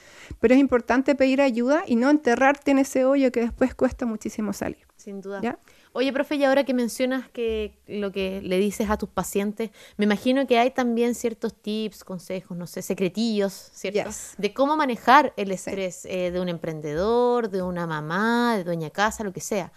pero 0.40 0.54
es 0.54 0.60
importante 0.60 1.14
pedir 1.16 1.42
ayuda 1.42 1.82
y 1.86 1.96
no 1.96 2.08
enterrarte 2.08 2.70
en 2.70 2.78
ese 2.78 3.04
hoyo 3.04 3.32
que 3.32 3.40
después 3.40 3.74
cuesta 3.74 4.06
muchísimo 4.06 4.52
salir. 4.52 4.86
Sin 4.96 5.20
duda. 5.20 5.40
¿Ya? 5.42 5.58
Oye, 5.94 6.12
profe, 6.12 6.36
y 6.36 6.44
ahora 6.44 6.64
que 6.64 6.72
mencionas 6.72 7.28
que 7.28 7.78
lo 7.86 8.12
que 8.12 8.40
le 8.42 8.58
dices 8.58 8.88
a 8.88 8.96
tus 8.96 9.10
pacientes, 9.10 9.70
me 9.98 10.06
imagino 10.06 10.46
que 10.46 10.58
hay 10.58 10.70
también 10.70 11.14
ciertos 11.14 11.54
tips, 11.54 12.02
consejos, 12.02 12.56
no 12.56 12.66
sé, 12.66 12.80
secretillos, 12.80 13.52
¿cierto? 13.74 14.10
De 14.38 14.54
cómo 14.54 14.76
manejar 14.76 15.34
el 15.36 15.50
estrés 15.50 16.06
eh, 16.06 16.30
de 16.30 16.40
un 16.40 16.48
emprendedor, 16.48 17.50
de 17.50 17.62
una 17.62 17.86
mamá, 17.86 18.56
de 18.56 18.64
dueña 18.64 18.88
casa, 18.88 19.22
lo 19.22 19.32
que 19.32 19.40
sea. 19.40 19.70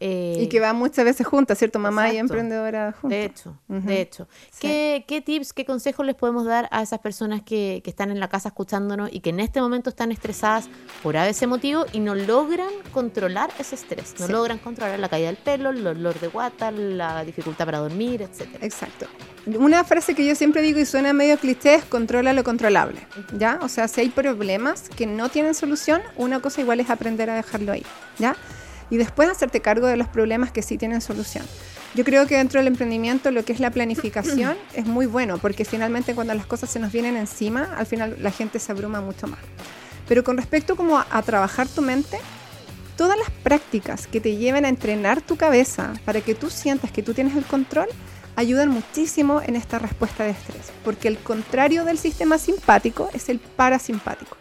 Eh, 0.00 0.36
y 0.40 0.48
que 0.48 0.60
va 0.60 0.74
muchas 0.74 1.04
veces 1.04 1.26
juntas, 1.26 1.58
¿cierto? 1.58 1.78
Mamá 1.78 2.12
y 2.12 2.18
emprendedora 2.18 2.92
juntas. 2.92 3.18
De 3.18 3.24
hecho, 3.24 3.58
de 3.68 4.00
hecho. 4.00 4.28
¿Qué, 4.60 5.04
¿Qué, 5.08 5.22
tips, 5.22 5.54
qué 5.54 5.64
consejos 5.64 6.04
les 6.04 6.14
podemos 6.14 6.44
dar 6.44 6.68
a 6.72 6.82
esas 6.82 6.98
personas 6.98 7.42
que, 7.42 7.80
que 7.82 7.90
están 7.90 8.10
en 8.10 8.20
la 8.20 8.28
casa 8.28 8.50
escuchándonos 8.50 9.10
y 9.10 9.20
que 9.20 9.30
en 9.30 9.40
este 9.40 9.62
momento 9.62 9.88
están 9.88 10.12
estresadas 10.12 10.68
por 11.02 11.16
ese 11.16 11.46
motivo 11.46 11.86
y 11.92 12.00
no 12.00 12.14
logran 12.14 12.68
controlar 12.92 13.50
ese 13.58 13.76
estrés, 13.76 14.14
no 14.18 14.28
logran 14.28 14.58
controlar 14.58 14.98
la 14.98 15.08
caída 15.08 15.28
del 15.28 15.36
pelo? 15.56 15.70
el 15.70 15.82
dolor 15.82 16.18
de 16.20 16.28
guata, 16.28 16.70
la 16.70 17.24
dificultad 17.24 17.64
para 17.64 17.78
dormir, 17.78 18.22
etc. 18.22 18.48
Exacto. 18.60 19.06
Una 19.46 19.84
frase 19.84 20.14
que 20.14 20.24
yo 20.24 20.34
siempre 20.34 20.62
digo 20.62 20.80
y 20.80 20.86
suena 20.86 21.12
medio 21.12 21.38
cliché 21.38 21.74
es 21.74 21.84
controla 21.84 22.32
lo 22.32 22.44
controlable, 22.44 23.06
¿ya? 23.38 23.58
O 23.62 23.68
sea, 23.68 23.88
si 23.88 24.00
hay 24.00 24.08
problemas 24.08 24.88
que 24.88 25.06
no 25.06 25.28
tienen 25.28 25.54
solución, 25.54 26.00
una 26.16 26.40
cosa 26.40 26.60
igual 26.60 26.80
es 26.80 26.90
aprender 26.90 27.28
a 27.30 27.36
dejarlo 27.36 27.72
ahí, 27.72 27.84
¿ya? 28.18 28.36
Y 28.90 28.96
después 28.96 29.28
hacerte 29.28 29.60
cargo 29.60 29.86
de 29.86 29.96
los 29.96 30.08
problemas 30.08 30.50
que 30.50 30.62
sí 30.62 30.78
tienen 30.78 31.00
solución. 31.00 31.44
Yo 31.94 32.04
creo 32.04 32.26
que 32.26 32.36
dentro 32.36 32.58
del 32.58 32.66
emprendimiento 32.66 33.30
lo 33.30 33.44
que 33.44 33.52
es 33.52 33.60
la 33.60 33.70
planificación 33.70 34.56
es 34.74 34.86
muy 34.86 35.06
bueno, 35.06 35.38
porque 35.38 35.64
finalmente 35.64 36.14
cuando 36.14 36.34
las 36.34 36.46
cosas 36.46 36.70
se 36.70 36.80
nos 36.80 36.90
vienen 36.90 37.16
encima, 37.16 37.74
al 37.76 37.86
final 37.86 38.16
la 38.20 38.30
gente 38.30 38.58
se 38.58 38.72
abruma 38.72 39.00
mucho 39.00 39.26
más. 39.26 39.40
Pero 40.08 40.24
con 40.24 40.36
respecto 40.36 40.76
como 40.76 40.98
a 40.98 41.22
trabajar 41.22 41.68
tu 41.68 41.82
mente, 41.82 42.18
todas 42.96 43.18
las 43.18 43.30
prácticas 43.30 44.06
que 44.06 44.20
te 44.20 44.36
lleven 44.36 44.64
a 44.64 44.68
entrenar 44.68 45.20
tu 45.20 45.36
cabeza 45.36 45.92
para 46.04 46.20
que 46.20 46.34
tú 46.34 46.50
sientas 46.50 46.90
que 46.90 47.02
tú 47.02 47.14
tienes 47.14 47.36
el 47.36 47.44
control 47.44 47.88
ayudan 48.36 48.68
muchísimo 48.68 49.40
en 49.40 49.56
esta 49.56 49.78
respuesta 49.78 50.24
de 50.24 50.30
estrés, 50.30 50.72
porque 50.84 51.08
el 51.08 51.18
contrario 51.18 51.84
del 51.84 51.98
sistema 51.98 52.38
simpático 52.38 53.10
es 53.12 53.28
el 53.28 53.38
parasimpático. 53.38 54.36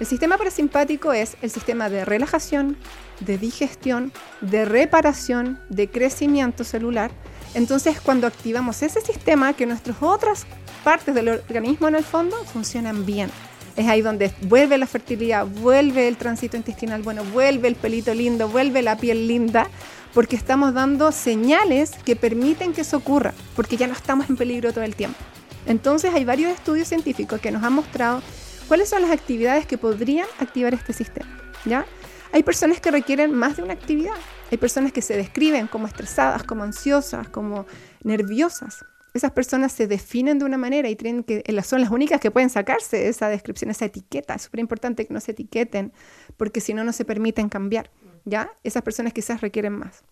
El 0.00 0.06
sistema 0.06 0.36
parasimpático 0.36 1.12
es 1.12 1.36
el 1.40 1.50
sistema 1.50 1.88
de 1.88 2.04
relajación, 2.04 2.76
de 3.20 3.38
digestión, 3.38 4.12
de 4.40 4.64
reparación, 4.64 5.60
de 5.68 5.88
crecimiento 5.88 6.64
celular. 6.64 7.12
Entonces, 7.54 8.00
cuando 8.00 8.26
activamos 8.26 8.82
ese 8.82 9.00
sistema, 9.00 9.52
que 9.52 9.66
nuestras 9.66 9.96
otras 10.00 10.46
partes 10.82 11.14
del 11.14 11.28
organismo 11.28 11.86
en 11.86 11.94
el 11.94 12.04
fondo 12.04 12.36
funcionan 12.44 13.06
bien. 13.06 13.30
Es 13.76 13.88
ahí 13.88 14.02
donde 14.02 14.32
vuelve 14.42 14.78
la 14.78 14.86
fertilidad, 14.86 15.46
vuelve 15.46 16.06
el 16.06 16.16
tránsito 16.16 16.56
intestinal 16.56 17.02
bueno, 17.02 17.24
vuelve 17.24 17.68
el 17.68 17.74
pelito 17.74 18.14
lindo, 18.14 18.48
vuelve 18.48 18.82
la 18.82 18.96
piel 18.96 19.26
linda, 19.26 19.68
porque 20.12 20.36
estamos 20.36 20.74
dando 20.74 21.10
señales 21.10 21.92
que 22.04 22.14
permiten 22.14 22.72
que 22.72 22.82
eso 22.82 22.96
ocurra, 22.96 23.34
porque 23.56 23.76
ya 23.76 23.88
no 23.88 23.94
estamos 23.94 24.30
en 24.30 24.36
peligro 24.36 24.72
todo 24.72 24.84
el 24.84 24.94
tiempo. 24.94 25.18
Entonces 25.66 26.14
hay 26.14 26.24
varios 26.24 26.52
estudios 26.52 26.86
científicos 26.86 27.40
que 27.40 27.50
nos 27.50 27.64
han 27.64 27.72
mostrado 27.72 28.22
cuáles 28.68 28.88
son 28.88 29.02
las 29.02 29.10
actividades 29.10 29.66
que 29.66 29.76
podrían 29.76 30.26
activar 30.38 30.72
este 30.72 30.92
sistema. 30.92 31.36
¿ya? 31.64 31.84
Hay 32.32 32.44
personas 32.44 32.80
que 32.80 32.92
requieren 32.92 33.34
más 33.34 33.56
de 33.56 33.64
una 33.64 33.72
actividad. 33.72 34.14
Hay 34.52 34.58
personas 34.58 34.92
que 34.92 35.02
se 35.02 35.16
describen 35.16 35.66
como 35.66 35.86
estresadas, 35.88 36.44
como 36.44 36.62
ansiosas, 36.62 37.28
como 37.28 37.66
nerviosas 38.02 38.84
esas 39.14 39.30
personas 39.30 39.72
se 39.72 39.86
definen 39.86 40.40
de 40.40 40.44
una 40.44 40.58
manera 40.58 40.88
y 40.90 40.96
tienen 40.96 41.22
que, 41.22 41.42
son 41.62 41.80
las 41.80 41.90
únicas 41.90 42.20
que 42.20 42.32
pueden 42.32 42.50
sacarse 42.50 43.08
esa 43.08 43.28
descripción, 43.28 43.70
esa 43.70 43.84
etiqueta. 43.84 44.34
Es 44.34 44.42
súper 44.42 44.58
importante 44.58 45.06
que 45.06 45.14
no 45.14 45.20
se 45.20 45.30
etiqueten, 45.30 45.92
porque 46.36 46.60
si 46.60 46.74
no, 46.74 46.82
no 46.82 46.92
se 46.92 47.04
permiten 47.04 47.48
cambiar. 47.48 47.90
¿ya? 48.24 48.50
Esas 48.64 48.82
personas 48.82 49.12
quizás 49.12 49.40
requieren 49.40 49.72
más. 49.72 50.02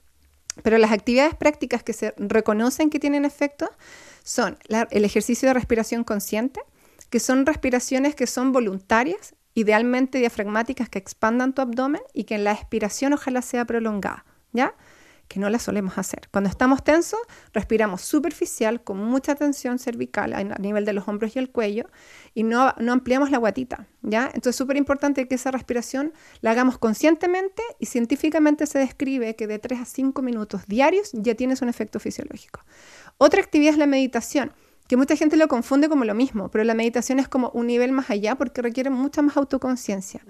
Pero 0.62 0.78
las 0.78 0.92
actividades 0.92 1.34
prácticas 1.34 1.82
que 1.82 1.92
se 1.92 2.14
reconocen 2.16 2.90
que 2.90 3.00
tienen 3.00 3.24
efecto 3.24 3.68
son 4.22 4.56
el 4.68 5.04
ejercicio 5.04 5.48
de 5.48 5.54
respiración 5.54 6.04
consciente, 6.04 6.60
que 7.10 7.18
son 7.18 7.44
respiraciones 7.44 8.14
que 8.14 8.28
son 8.28 8.52
voluntarias, 8.52 9.34
idealmente 9.54 10.18
diafragmáticas 10.18 10.88
que 10.88 11.00
expandan 11.00 11.54
tu 11.54 11.60
abdomen 11.60 12.02
y 12.14 12.24
que 12.24 12.36
en 12.36 12.44
la 12.44 12.52
expiración 12.52 13.14
ojalá 13.14 13.42
sea 13.42 13.64
prolongada. 13.64 14.24
¿ya? 14.52 14.76
Que 15.32 15.40
no 15.40 15.48
la 15.48 15.58
solemos 15.58 15.96
hacer. 15.96 16.28
Cuando 16.30 16.50
estamos 16.50 16.84
tensos, 16.84 17.18
respiramos 17.54 18.02
superficial, 18.02 18.84
con 18.84 18.98
mucha 18.98 19.34
tensión 19.34 19.78
cervical 19.78 20.34
a 20.34 20.58
nivel 20.58 20.84
de 20.84 20.92
los 20.92 21.08
hombros 21.08 21.34
y 21.36 21.38
el 21.38 21.50
cuello, 21.50 21.86
y 22.34 22.42
no, 22.42 22.74
no 22.78 22.92
ampliamos 22.92 23.30
la 23.30 23.38
guatita, 23.38 23.86
¿ya? 24.02 24.26
Entonces 24.26 24.50
es 24.50 24.56
súper 24.56 24.76
importante 24.76 25.26
que 25.26 25.34
esa 25.36 25.50
respiración 25.50 26.12
la 26.42 26.50
hagamos 26.50 26.76
conscientemente 26.76 27.62
y 27.78 27.86
científicamente 27.86 28.66
se 28.66 28.78
describe 28.78 29.34
que 29.34 29.46
de 29.46 29.58
3 29.58 29.80
a 29.80 29.84
5 29.86 30.20
minutos 30.20 30.66
diarios 30.66 31.10
ya 31.14 31.34
tienes 31.34 31.62
un 31.62 31.70
efecto 31.70 31.98
fisiológico. 31.98 32.60
Otra 33.16 33.40
actividad 33.40 33.72
es 33.72 33.78
la 33.78 33.86
meditación 33.86 34.52
que 34.86 34.98
mucha 34.98 35.16
gente 35.16 35.38
lo 35.38 35.48
confunde 35.48 35.88
como 35.88 36.04
lo 36.04 36.14
mismo, 36.14 36.50
pero 36.50 36.64
la 36.64 36.74
meditación 36.74 37.18
es 37.18 37.26
como 37.26 37.48
un 37.54 37.68
nivel 37.68 37.92
más 37.92 38.10
allá 38.10 38.34
porque 38.34 38.60
requiere 38.60 38.90
mucha 38.90 39.22
más 39.22 39.38
autoconciencia 39.38 40.22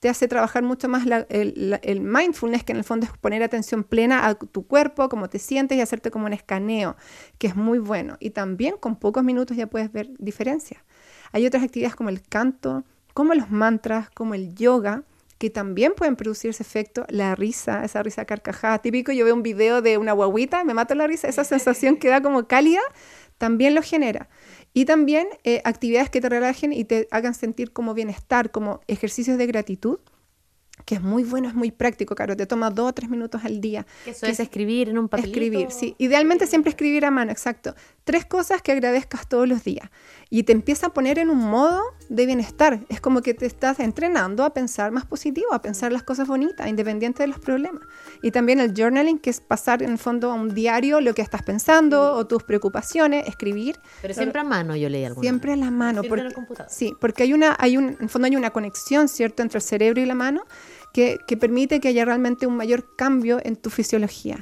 te 0.00 0.08
hace 0.08 0.28
trabajar 0.28 0.62
mucho 0.62 0.88
más 0.88 1.04
el, 1.28 2.00
mindfulness, 2.00 2.64
que 2.64 2.72
en 2.72 2.78
el 2.78 2.84
fondo 2.84 3.06
es 3.06 3.12
poner 3.18 3.42
atención 3.42 3.84
plena 3.84 4.26
a 4.26 4.34
tu 4.34 4.66
cuerpo, 4.66 5.10
cómo 5.10 5.28
te 5.28 5.38
sientes 5.38 5.76
y 5.76 5.82
hacerte 5.82 6.10
como 6.10 6.24
un 6.24 6.32
escaneo, 6.32 6.96
que 7.38 7.46
es 7.46 7.54
muy 7.54 7.78
bueno. 7.78 8.16
Y 8.18 8.30
también 8.30 8.76
con 8.80 8.96
pocos 8.96 9.22
minutos 9.22 9.58
ya 9.58 9.66
puedes 9.66 9.92
ver 9.92 10.08
diferencias. 10.18 10.82
Hay 11.32 11.46
otras 11.46 11.62
actividades 11.62 11.94
como 11.94 12.08
el 12.08 12.22
canto, 12.22 12.82
como 13.12 13.34
los 13.34 13.50
mantras, 13.50 14.08
como 14.10 14.34
el 14.34 14.54
yoga, 14.54 15.04
que 15.36 15.50
también 15.50 15.92
pueden 15.94 16.16
producir 16.16 16.50
ese 16.50 16.62
efecto, 16.62 17.04
la 17.08 17.34
risa, 17.34 17.84
esa 17.84 18.02
risa 18.02 18.24
carcajada. 18.24 18.78
Típico, 18.78 19.12
yo 19.12 19.26
veo 19.26 19.34
un 19.34 19.42
video 19.42 19.82
de 19.82 19.98
una 19.98 20.12
guaguita, 20.12 20.64
me 20.64 20.72
mato 20.72 20.94
la 20.94 21.06
risa, 21.06 21.28
esa 21.28 21.44
sensación 21.44 21.96
que 21.98 22.08
da 22.08 22.22
como 22.22 22.46
cálida, 22.46 22.80
también 23.36 23.74
lo 23.74 23.82
genera. 23.82 24.28
Y 24.72 24.84
también 24.84 25.26
eh, 25.44 25.60
actividades 25.64 26.10
que 26.10 26.20
te 26.20 26.28
relajen 26.28 26.72
y 26.72 26.84
te 26.84 27.08
hagan 27.10 27.34
sentir 27.34 27.72
como 27.72 27.94
bienestar, 27.94 28.50
como 28.50 28.80
ejercicios 28.86 29.36
de 29.38 29.46
gratitud 29.46 29.98
que 30.84 30.94
es 30.96 31.02
muy 31.02 31.24
bueno, 31.24 31.48
es 31.48 31.54
muy 31.54 31.70
práctico, 31.70 32.14
Caro, 32.14 32.36
te 32.36 32.46
toma 32.46 32.70
dos 32.70 32.90
o 32.90 32.92
tres 32.92 33.10
minutos 33.10 33.44
al 33.44 33.60
día. 33.60 33.86
Eso 34.06 34.26
es 34.26 34.40
escribir 34.40 34.88
en 34.88 34.98
un 34.98 35.08
papelito. 35.08 35.38
Escribir, 35.38 35.70
sí. 35.70 35.94
Idealmente 35.98 36.46
siempre 36.46 36.70
escribir 36.70 37.04
a 37.04 37.10
mano, 37.10 37.30
exacto. 37.30 37.74
Tres 38.04 38.24
cosas 38.24 38.62
que 38.62 38.72
agradezcas 38.72 39.28
todos 39.28 39.48
los 39.48 39.62
días. 39.64 39.88
Y 40.30 40.44
te 40.44 40.52
empieza 40.52 40.88
a 40.88 40.92
poner 40.92 41.18
en 41.18 41.30
un 41.30 41.38
modo 41.38 41.80
de 42.08 42.26
bienestar. 42.26 42.80
Es 42.88 43.00
como 43.00 43.22
que 43.22 43.34
te 43.34 43.46
estás 43.46 43.80
entrenando 43.80 44.44
a 44.44 44.52
pensar 44.52 44.90
más 44.90 45.06
positivo, 45.06 45.52
a 45.52 45.62
pensar 45.62 45.92
las 45.92 46.02
cosas 46.02 46.28
bonitas, 46.28 46.68
independiente 46.68 47.22
de 47.22 47.28
los 47.28 47.38
problemas. 47.38 47.82
Y 48.22 48.30
también 48.30 48.60
el 48.60 48.74
journaling, 48.76 49.18
que 49.18 49.30
es 49.30 49.40
pasar 49.40 49.82
en 49.82 49.90
el 49.90 49.98
fondo 49.98 50.30
a 50.30 50.34
un 50.34 50.54
diario 50.54 51.00
lo 51.00 51.14
que 51.14 51.22
estás 51.22 51.42
pensando 51.42 52.14
o 52.14 52.26
tus 52.26 52.42
preocupaciones, 52.42 53.28
escribir. 53.28 53.78
Pero 54.02 54.14
siempre 54.14 54.40
a 54.40 54.44
mano, 54.44 54.76
yo 54.76 54.88
leí 54.88 55.04
algo. 55.04 55.20
Siempre 55.20 55.52
a 55.52 55.56
la 55.56 55.70
mano. 55.70 56.02
Siempre 56.02 56.20
en 56.20 56.26
el 56.28 56.34
computador. 56.34 56.70
Sí, 56.70 56.94
porque 57.00 57.22
hay 57.22 57.32
una, 57.32 57.56
hay 57.58 57.76
un, 57.76 57.90
en 57.90 57.96
el 58.00 58.08
fondo 58.08 58.26
hay 58.26 58.36
una 58.36 58.50
conexión, 58.50 59.08
¿cierto?, 59.08 59.42
entre 59.42 59.58
el 59.58 59.62
cerebro 59.62 60.00
y 60.00 60.06
la 60.06 60.14
mano 60.14 60.44
que, 60.92 61.18
permite 61.38 61.80
que 61.80 61.88
haya 61.88 62.04
realmente 62.04 62.46
un 62.46 62.56
mayor 62.56 62.96
cambio 62.96 63.40
en 63.42 63.56
tu 63.56 63.70
fisiología. 63.70 64.38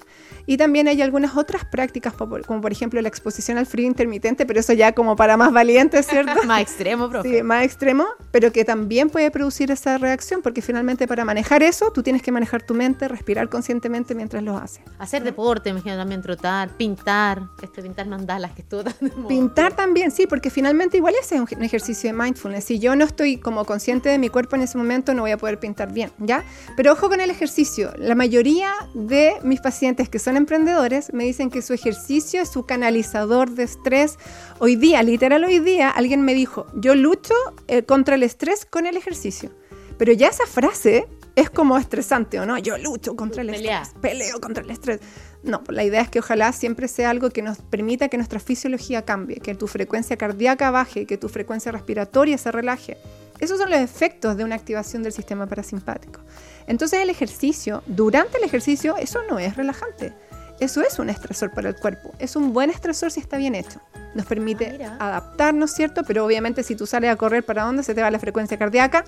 Y 0.47 0.57
también 0.57 0.88
hay 0.88 1.02
algunas 1.02 1.37
otras 1.37 1.64
prácticas, 1.67 2.14
como 2.14 2.61
por 2.61 2.73
ejemplo 2.73 3.00
la 3.02 3.09
exposición 3.09 3.59
al 3.59 3.67
frío 3.67 3.87
intermitente, 3.87 4.47
pero 4.47 4.61
eso 4.61 4.73
ya 4.73 4.93
como 4.93 5.14
para 5.14 5.37
más 5.37 5.52
valientes, 5.52 6.07
¿cierto? 6.07 6.43
más 6.47 6.62
extremo, 6.62 7.11
profe. 7.11 7.28
Sí, 7.28 7.43
más 7.43 7.64
extremo, 7.64 8.07
pero 8.31 8.50
que 8.50 8.64
también 8.64 9.11
puede 9.11 9.31
producir 9.31 9.71
esa 9.71 9.99
reacción, 9.99 10.40
porque 10.40 10.62
finalmente 10.62 11.07
para 11.07 11.25
manejar 11.25 11.62
eso, 11.62 11.93
tú 11.93 12.02
tienes 12.02 12.23
que 12.23 12.33
manejar 12.33 12.62
tu 12.62 12.75
mente, 12.75 13.09
respirar 13.09 13.50
conscientemente 13.50 14.14
mientras 14.14 14.43
lo 14.43 14.57
haces. 14.57 14.81
Hacer 14.99 15.23
deporte, 15.23 15.71
me 15.73 15.81
imagino 15.81 15.97
también 15.97 16.23
trotar, 16.23 16.71
pintar, 16.76 17.43
este, 17.62 17.83
pintar 17.83 18.07
mandalas, 18.07 18.52
que 18.52 18.62
es 18.62 18.69
todo 18.69 18.85
Pintar 19.28 19.75
también, 19.75 20.11
sí, 20.11 20.26
porque 20.26 20.49
finalmente 20.50 20.97
igual 20.97 21.14
es 21.21 21.31
un 21.33 21.62
ejercicio 21.62 22.11
de 22.11 22.19
mindfulness. 22.19 22.64
Si 22.64 22.78
yo 22.78 22.97
no 22.97 23.05
estoy 23.05 23.37
como 23.37 23.64
consciente 23.64 24.09
de 24.09 24.19
mi 24.19 24.28
cuerpo 24.31 24.57
en 24.57 24.62
ese 24.62 24.78
momento, 24.78 25.12
no 25.14 25.23
voy 25.23 25.33
a 25.33 25.37
poder 25.37 25.59
pintar 25.59 25.93
bien, 25.93 26.11
¿ya? 26.19 26.38
¿Ya? 26.42 26.75
Pero 26.76 26.92
ojo 26.92 27.09
con 27.09 27.21
el 27.21 27.30
ejercicio. 27.30 27.92
La 27.97 28.14
mayoría 28.14 28.73
de 28.95 29.35
mis 29.42 29.61
pacientes 29.61 30.09
que 30.09 30.18
son 30.18 30.37
emprendedores 30.37 31.12
me 31.12 31.25
dicen 31.25 31.50
que 31.50 31.62
su 31.62 31.73
ejercicio 31.73 32.42
es 32.42 32.49
su 32.49 32.66
canalizador 32.66 33.50
de 33.50 33.64
estrés. 33.64 34.16
Hoy 34.59 34.76
día, 34.76 35.02
literal 35.02 35.45
hoy 35.45 35.59
día, 35.59 35.90
alguien 35.90 36.23
me 36.23 36.35
dijo, 36.35 36.66
yo 36.75 36.95
lucho 36.95 37.35
eh, 37.66 37.83
contra 37.83 38.14
el 38.14 38.23
estrés 38.23 38.64
con 38.64 38.87
el 38.87 38.97
ejercicio. 38.97 39.50
Pero 39.99 40.12
ya 40.12 40.28
esa 40.28 40.47
frase 40.47 41.09
es 41.35 41.50
como 41.50 41.78
estresante, 41.78 42.40
¿o 42.40 42.47
no? 42.47 42.59
Yo 42.59 42.78
lucho 42.78 43.14
contra 43.14 43.42
el 43.42 43.50
estrés, 43.50 43.90
peleo 44.00 44.40
contra 44.40 44.64
el 44.64 44.71
estrés. 44.71 45.00
No, 45.45 45.62
la 45.68 45.85
idea 45.85 46.00
es 46.00 46.09
que 46.09 46.18
ojalá 46.18 46.52
siempre 46.52 46.88
sea 46.88 47.11
algo 47.11 47.30
que 47.30 47.42
nos 47.42 47.59
permita 47.59 48.09
que 48.09 48.16
nuestra 48.16 48.40
fisiología 48.40 49.02
cambie, 49.02 49.37
que 49.37 49.54
tu 49.54 49.68
frecuencia 49.68 50.16
cardíaca 50.16 50.73
baje, 50.73 51.07
que 51.07 51.16
tu 51.16 51.28
frecuencia 51.28 51.71
respiratoria 51.71 52.38
se 52.38 52.50
relaje. 52.50 52.97
Esos 53.40 53.59
son 53.59 53.71
los 53.71 53.78
efectos 53.78 54.37
de 54.37 54.45
una 54.45 54.54
activación 54.57 55.02
del 55.02 55.12
sistema 55.12 55.47
parasimpático. 55.47 56.21
Entonces 56.66 57.00
el 57.00 57.11
ejercicio, 57.11 57.83
durante 57.87 58.38
el 58.38 58.45
ejercicio, 58.45 58.97
eso 58.97 59.21
no 59.28 59.38
es 59.38 59.57
relajante. 59.57 60.12
Eso 60.61 60.83
es 60.83 60.99
un 60.99 61.09
estresor 61.09 61.52
para 61.52 61.68
el 61.68 61.76
cuerpo. 61.76 62.12
Es 62.18 62.35
un 62.35 62.52
buen 62.52 62.71
estresor 62.71 63.12
si 63.12 63.21
está 63.21 63.37
bien 63.37 63.54
hecho. 63.54 63.80
Nos 64.14 64.26
permite 64.26 64.85
ah, 64.85 64.97
adaptarnos, 64.99 65.71
¿cierto? 65.71 66.02
Pero 66.02 66.25
obviamente 66.25 66.64
si 66.64 66.75
tú 66.75 66.87
sales 66.87 67.11
a 67.11 67.16
correr, 67.16 67.45
¿para 67.45 67.62
dónde 67.62 67.85
se 67.85 67.95
te 67.95 68.02
va 68.02 68.11
la 68.11 68.18
frecuencia 68.18 68.59
cardíaca? 68.59 69.04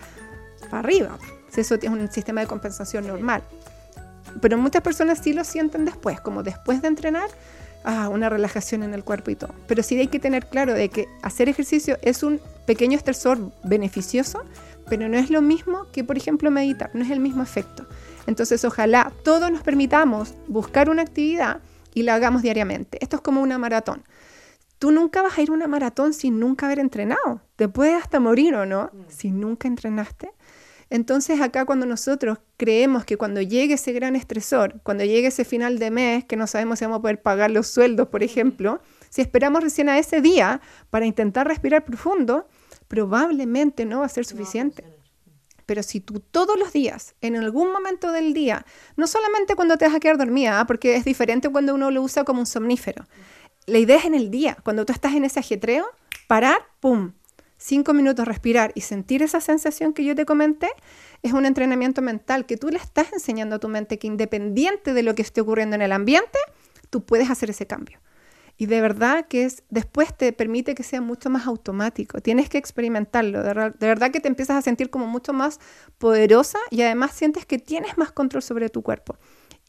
Para 0.70 0.78
arriba. 0.78 1.18
Si 1.48 1.60
eso 1.62 1.74
es 1.74 1.84
un 1.84 2.10
sistema 2.10 2.40
de 2.40 2.46
compensación 2.46 3.06
normal. 3.06 3.42
Pero 4.40 4.58
muchas 4.58 4.82
personas 4.82 5.18
sí 5.18 5.32
lo 5.32 5.42
sienten 5.42 5.84
después, 5.84 6.20
como 6.20 6.44
después 6.44 6.82
de 6.82 6.88
entrenar, 6.88 7.28
ah, 7.84 8.08
una 8.08 8.28
relajación 8.28 8.82
en 8.82 8.94
el 8.94 9.04
cuerpo 9.04 9.30
y 9.30 9.36
todo. 9.36 9.54
Pero 9.66 9.82
sí 9.82 9.98
hay 9.98 10.08
que 10.08 10.18
tener 10.18 10.46
claro 10.46 10.74
de 10.74 10.88
que 10.88 11.08
hacer 11.22 11.48
ejercicio 11.48 11.98
es 12.02 12.22
un 12.22 12.40
pequeño 12.66 12.96
estresor 12.96 13.52
beneficioso, 13.64 14.42
pero 14.88 15.08
no 15.08 15.16
es 15.16 15.30
lo 15.30 15.42
mismo 15.42 15.86
que, 15.92 16.04
por 16.04 16.16
ejemplo, 16.16 16.50
meditar, 16.50 16.90
no 16.94 17.04
es 17.04 17.10
el 17.10 17.20
mismo 17.20 17.42
efecto. 17.42 17.86
Entonces, 18.26 18.64
ojalá 18.64 19.12
todos 19.24 19.50
nos 19.50 19.62
permitamos 19.62 20.34
buscar 20.46 20.90
una 20.90 21.02
actividad 21.02 21.60
y 21.94 22.02
la 22.02 22.14
hagamos 22.14 22.42
diariamente. 22.42 22.98
Esto 23.00 23.16
es 23.16 23.22
como 23.22 23.40
una 23.40 23.58
maratón. 23.58 24.04
Tú 24.78 24.90
nunca 24.92 25.20
vas 25.22 25.36
a 25.36 25.42
ir 25.42 25.50
a 25.50 25.52
una 25.52 25.66
maratón 25.66 26.14
sin 26.14 26.40
nunca 26.40 26.66
haber 26.66 26.78
entrenado. 26.78 27.40
Te 27.56 27.68
puedes 27.68 28.00
hasta 28.00 28.20
morir 28.20 28.54
o 28.54 28.66
no 28.66 28.90
mm. 28.92 28.98
si 29.08 29.30
nunca 29.30 29.68
entrenaste. 29.68 30.32
Entonces 30.90 31.40
acá 31.40 31.64
cuando 31.64 31.86
nosotros 31.86 32.38
creemos 32.56 33.04
que 33.04 33.16
cuando 33.16 33.40
llegue 33.40 33.74
ese 33.74 33.92
gran 33.92 34.16
estresor, 34.16 34.80
cuando 34.82 35.04
llegue 35.04 35.28
ese 35.28 35.44
final 35.44 35.78
de 35.78 35.92
mes, 35.92 36.24
que 36.24 36.36
no 36.36 36.48
sabemos 36.48 36.80
si 36.80 36.84
vamos 36.84 36.98
a 36.98 37.02
poder 37.02 37.22
pagar 37.22 37.52
los 37.52 37.68
sueldos, 37.68 38.08
por 38.08 38.24
ejemplo, 38.24 38.82
si 39.08 39.22
esperamos 39.22 39.62
recién 39.62 39.88
a 39.88 39.98
ese 39.98 40.20
día 40.20 40.60
para 40.90 41.06
intentar 41.06 41.46
respirar 41.46 41.84
profundo, 41.84 42.48
probablemente 42.88 43.84
no 43.84 44.00
va 44.00 44.06
a 44.06 44.08
ser 44.08 44.24
suficiente. 44.24 44.84
Pero 45.64 45.84
si 45.84 46.00
tú 46.00 46.18
todos 46.18 46.58
los 46.58 46.72
días, 46.72 47.14
en 47.20 47.36
algún 47.36 47.72
momento 47.72 48.10
del 48.10 48.34
día, 48.34 48.66
no 48.96 49.06
solamente 49.06 49.54
cuando 49.54 49.76
te 49.76 49.84
vas 49.84 49.94
a 49.94 50.00
quedar 50.00 50.18
dormida, 50.18 50.58
¿ah? 50.58 50.66
porque 50.66 50.96
es 50.96 51.04
diferente 51.04 51.48
cuando 51.48 51.72
uno 51.72 51.92
lo 51.92 52.02
usa 52.02 52.24
como 52.24 52.40
un 52.40 52.46
somnífero. 52.46 53.06
La 53.66 53.78
idea 53.78 53.98
es 53.98 54.06
en 54.06 54.16
el 54.16 54.32
día, 54.32 54.56
cuando 54.64 54.84
tú 54.84 54.92
estás 54.92 55.14
en 55.14 55.24
ese 55.24 55.38
ajetreo, 55.38 55.86
parar, 56.26 56.58
¡pum! 56.80 57.12
Cinco 57.60 57.92
minutos 57.92 58.26
respirar 58.26 58.72
y 58.74 58.80
sentir 58.80 59.22
esa 59.22 59.40
sensación 59.40 59.92
que 59.92 60.02
yo 60.04 60.14
te 60.14 60.24
comenté, 60.24 60.68
es 61.22 61.32
un 61.32 61.44
entrenamiento 61.44 62.00
mental 62.00 62.46
que 62.46 62.56
tú 62.56 62.70
le 62.70 62.78
estás 62.78 63.12
enseñando 63.12 63.56
a 63.56 63.58
tu 63.58 63.68
mente 63.68 63.98
que 63.98 64.06
independiente 64.06 64.94
de 64.94 65.02
lo 65.02 65.14
que 65.14 65.22
esté 65.22 65.42
ocurriendo 65.42 65.76
en 65.76 65.82
el 65.82 65.92
ambiente, 65.92 66.38
tú 66.88 67.04
puedes 67.04 67.30
hacer 67.30 67.50
ese 67.50 67.66
cambio. 67.66 68.00
Y 68.56 68.66
de 68.66 68.80
verdad 68.80 69.26
que 69.26 69.44
es, 69.44 69.62
después 69.70 70.14
te 70.14 70.32
permite 70.32 70.74
que 70.74 70.82
sea 70.82 71.00
mucho 71.00 71.30
más 71.30 71.46
automático. 71.46 72.20
Tienes 72.20 72.50
que 72.50 72.58
experimentarlo. 72.58 73.42
De, 73.42 73.54
de, 73.54 73.86
verdad 73.86 74.10
que 74.10 74.20
te 74.20 74.28
empiezas 74.28 74.56
a 74.56 74.62
sentir 74.62 74.90
como 74.90 75.06
mucho 75.06 75.32
más 75.32 75.60
poderosa 75.96 76.58
y 76.70 76.82
además 76.82 77.12
sientes 77.12 77.46
que 77.46 77.58
tienes 77.58 77.96
más 77.96 78.12
control 78.12 78.42
sobre 78.42 78.68
tu 78.68 78.82
cuerpo. 78.82 79.16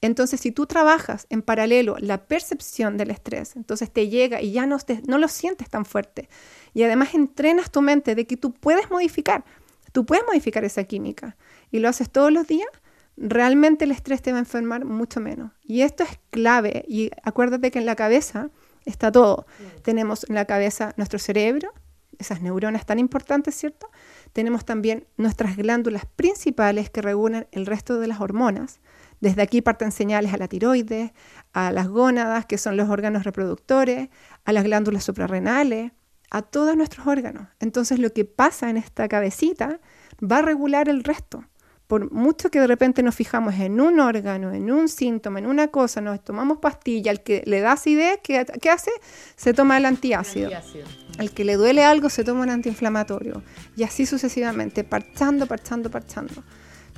Entonces, 0.02 0.40
si 0.40 0.52
tú 0.52 0.66
trabajas 0.66 1.28
en 1.30 1.44
paralelo 1.44 1.96
la 2.00 2.26
percepción 2.26 2.98
del 2.98 3.12
estrés, 3.12 3.56
entonces 3.56 3.92
te 3.92 4.10
llega 4.10 4.42
y 4.42 4.52
ya 4.52 4.66
no, 4.66 4.78
no 5.08 5.18
lo 5.20 5.28
sientes 5.28 5.70
tan 5.70 5.86
fuerte. 5.86 6.28
Y 6.74 6.84
además 6.84 7.14
entrenas 7.14 7.72
tu 7.72 7.82
mente 7.82 8.16
de 8.16 8.26
que 8.26 8.36
tú 8.36 8.54
puedes 8.54 8.90
modificar, 8.90 9.46
tú 9.92 10.06
puedes 10.06 10.26
modificar 10.26 10.64
esa 10.64 10.84
química 10.86 11.38
y 11.72 11.80
lo 11.80 11.90
haces 11.90 12.10
todos 12.10 12.32
los 12.32 12.48
días, 12.48 12.70
realmente 13.16 13.86
el 13.86 13.92
estrés 13.92 14.22
te 14.22 14.32
va 14.32 14.38
a 14.38 14.42
enfermar 14.42 14.86
mucho 14.86 15.20
menos. 15.20 15.52
Y 15.64 15.82
esto 15.82 16.04
es 16.04 16.20
clave. 16.32 16.84
Y 16.88 17.12
acuérdate 17.24 17.72
que 17.72 17.80
en 17.80 17.86
la 17.86 17.96
cabeza 17.96 18.50
está 18.86 19.12
todo. 19.12 19.46
Tenemos 19.84 20.26
en 20.28 20.36
la 20.36 20.46
cabeza 20.46 20.94
nuestro 20.98 21.20
cerebro, 21.20 21.72
esas 22.18 22.42
neuronas 22.42 22.86
tan 22.86 23.00
importantes, 23.00 23.56
¿cierto? 23.56 23.90
Tenemos 24.34 24.66
también 24.66 25.08
nuestras 25.18 25.58
glándulas 25.58 26.06
principales 26.06 26.90
que 26.90 27.02
regulan 27.02 27.48
el 27.52 27.66
resto 27.66 28.00
de 28.00 28.08
las 28.08 28.22
hormonas. 28.22 28.80
Desde 29.22 29.44
aquí 29.44 29.62
parten 29.62 29.92
señales 29.92 30.34
a 30.34 30.38
la 30.38 30.48
tiroides, 30.48 31.12
a 31.54 31.72
las 31.72 31.88
gónadas, 31.88 32.46
que 32.48 32.58
son 32.58 32.76
los 32.76 32.90
órganos 32.90 33.24
reproductores, 33.24 34.10
a 34.46 34.52
las 34.52 34.64
glándulas 34.64 35.04
suprarrenales, 35.04 35.92
a 36.32 36.42
todos 36.42 36.76
nuestros 36.76 37.06
órganos. 37.06 37.48
Entonces 37.60 38.00
lo 38.00 38.12
que 38.12 38.26
pasa 38.26 38.70
en 38.70 38.78
esta 38.78 39.08
cabecita 39.08 39.80
va 40.20 40.40
a 40.40 40.42
regular 40.42 40.90
el 40.90 41.04
resto. 41.04 41.46
Por 41.86 42.10
mucho 42.12 42.50
que 42.50 42.62
de 42.62 42.68
repente 42.68 43.04
nos 43.04 43.16
fijamos 43.16 43.54
en 43.56 43.82
un 43.82 44.00
órgano, 44.00 44.54
en 44.54 44.72
un 44.72 44.88
síntoma, 44.88 45.40
en 45.40 45.46
una 45.46 45.68
cosa, 45.68 46.00
nos 46.00 46.24
tomamos 46.24 46.60
pastilla, 46.60 47.12
al 47.12 47.22
que 47.22 47.44
le 47.46 47.60
da 47.60 47.74
acidez, 47.74 48.22
¿qué, 48.24 48.46
¿qué 48.62 48.70
hace? 48.70 48.92
Se 49.36 49.54
toma 49.54 49.78
el 49.78 49.86
antiácido. 49.86 50.48
el 50.48 50.56
antiácido. 50.56 50.86
Al 51.20 51.32
que 51.32 51.44
le 51.44 51.58
duele 51.58 51.84
algo, 51.84 52.10
se 52.10 52.24
toma 52.24 52.44
un 52.44 52.50
antiinflamatorio. 52.50 53.44
Y 53.76 53.84
así 53.84 54.06
sucesivamente, 54.06 54.86
parchando, 54.86 55.48
parchando, 55.48 55.92
parchando. 55.92 56.44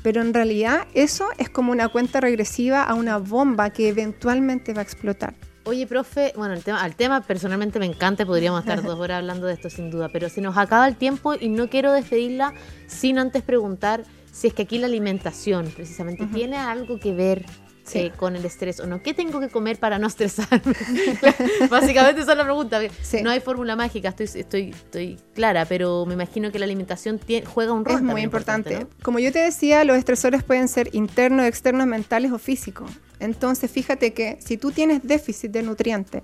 Pero 0.04 0.22
en 0.22 0.34
realidad 0.34 0.86
eso 0.94 1.30
es 1.38 1.50
como 1.50 1.72
una 1.72 1.88
cuenta 1.88 2.20
regresiva 2.20 2.84
a 2.84 2.94
una 2.94 3.18
bomba 3.18 3.72
que 3.72 3.88
eventualmente 3.88 4.74
va 4.74 4.82
a 4.82 4.84
explotar. 4.84 5.34
Oye, 5.66 5.88
profe, 5.88 6.34
bueno, 6.36 6.54
el 6.54 6.62
tema, 6.62 6.84
al 6.84 6.96
tema 6.96 7.22
personalmente 7.22 7.80
me 7.80 7.86
encanta, 7.86 8.26
podríamos 8.26 8.60
estar 8.60 8.84
dos 8.84 9.00
horas 9.00 9.20
hablando 9.20 9.48
de 9.48 9.54
esto 9.54 9.70
sin 9.70 9.90
duda, 9.90 10.10
pero 10.10 10.28
se 10.28 10.42
nos 10.42 10.58
acaba 10.58 10.88
el 10.88 10.98
tiempo 10.98 11.34
y 11.40 11.48
no 11.48 11.70
quiero 11.70 11.94
despedirla 11.94 12.54
sin 12.86 13.18
antes 13.18 13.44
preguntar 13.44 14.04
si 14.32 14.48
es 14.48 14.54
que 14.54 14.64
aquí 14.64 14.78
la 14.78 14.88
alimentación 14.88 15.72
precisamente 15.74 16.26
tiene 16.26 16.58
algo 16.58 17.00
que 17.00 17.14
ver 17.14 17.46
eh, 17.94 18.12
con 18.16 18.36
el 18.36 18.46
estrés 18.46 18.80
o 18.80 18.88
no. 18.88 19.02
¿Qué 19.02 19.14
tengo 19.14 19.40
que 19.40 19.50
comer 19.50 19.78
para 19.78 20.00
no 20.00 20.08
estresarme? 20.08 20.62
Básicamente 21.70 22.22
esa 22.22 22.32
es 22.32 22.38
la 22.38 22.44
pregunta. 22.44 22.80
No 23.22 23.30
hay 23.30 23.40
fórmula 23.40 23.76
mágica, 23.76 24.10
estoy, 24.10 24.28
estoy, 24.42 24.70
estoy 24.70 25.20
clara, 25.34 25.66
pero 25.66 26.06
me 26.06 26.14
imagino 26.14 26.52
que 26.52 26.60
la 26.60 26.66
alimentación 26.66 27.20
juega 27.46 27.74
un 27.74 27.86
rol. 27.86 27.98
Es 27.98 28.02
muy 28.02 28.22
importante. 28.22 28.88
Como 29.02 29.20
yo 29.20 29.32
te 29.32 29.40
decía, 29.40 29.84
los 29.84 29.98
estresores 29.98 30.44
pueden 30.44 30.68
ser 30.68 30.90
internos, 30.94 31.46
externos, 31.46 31.86
mentales 31.88 32.32
o 32.32 32.40
físicos. 32.40 32.90
Entonces, 33.20 33.70
fíjate 33.70 34.14
que 34.14 34.38
si 34.42 34.58
tú 34.58 34.72
tienes 34.72 35.04
déficit 35.04 35.52
de 35.52 35.64
nutrientes, 35.64 36.24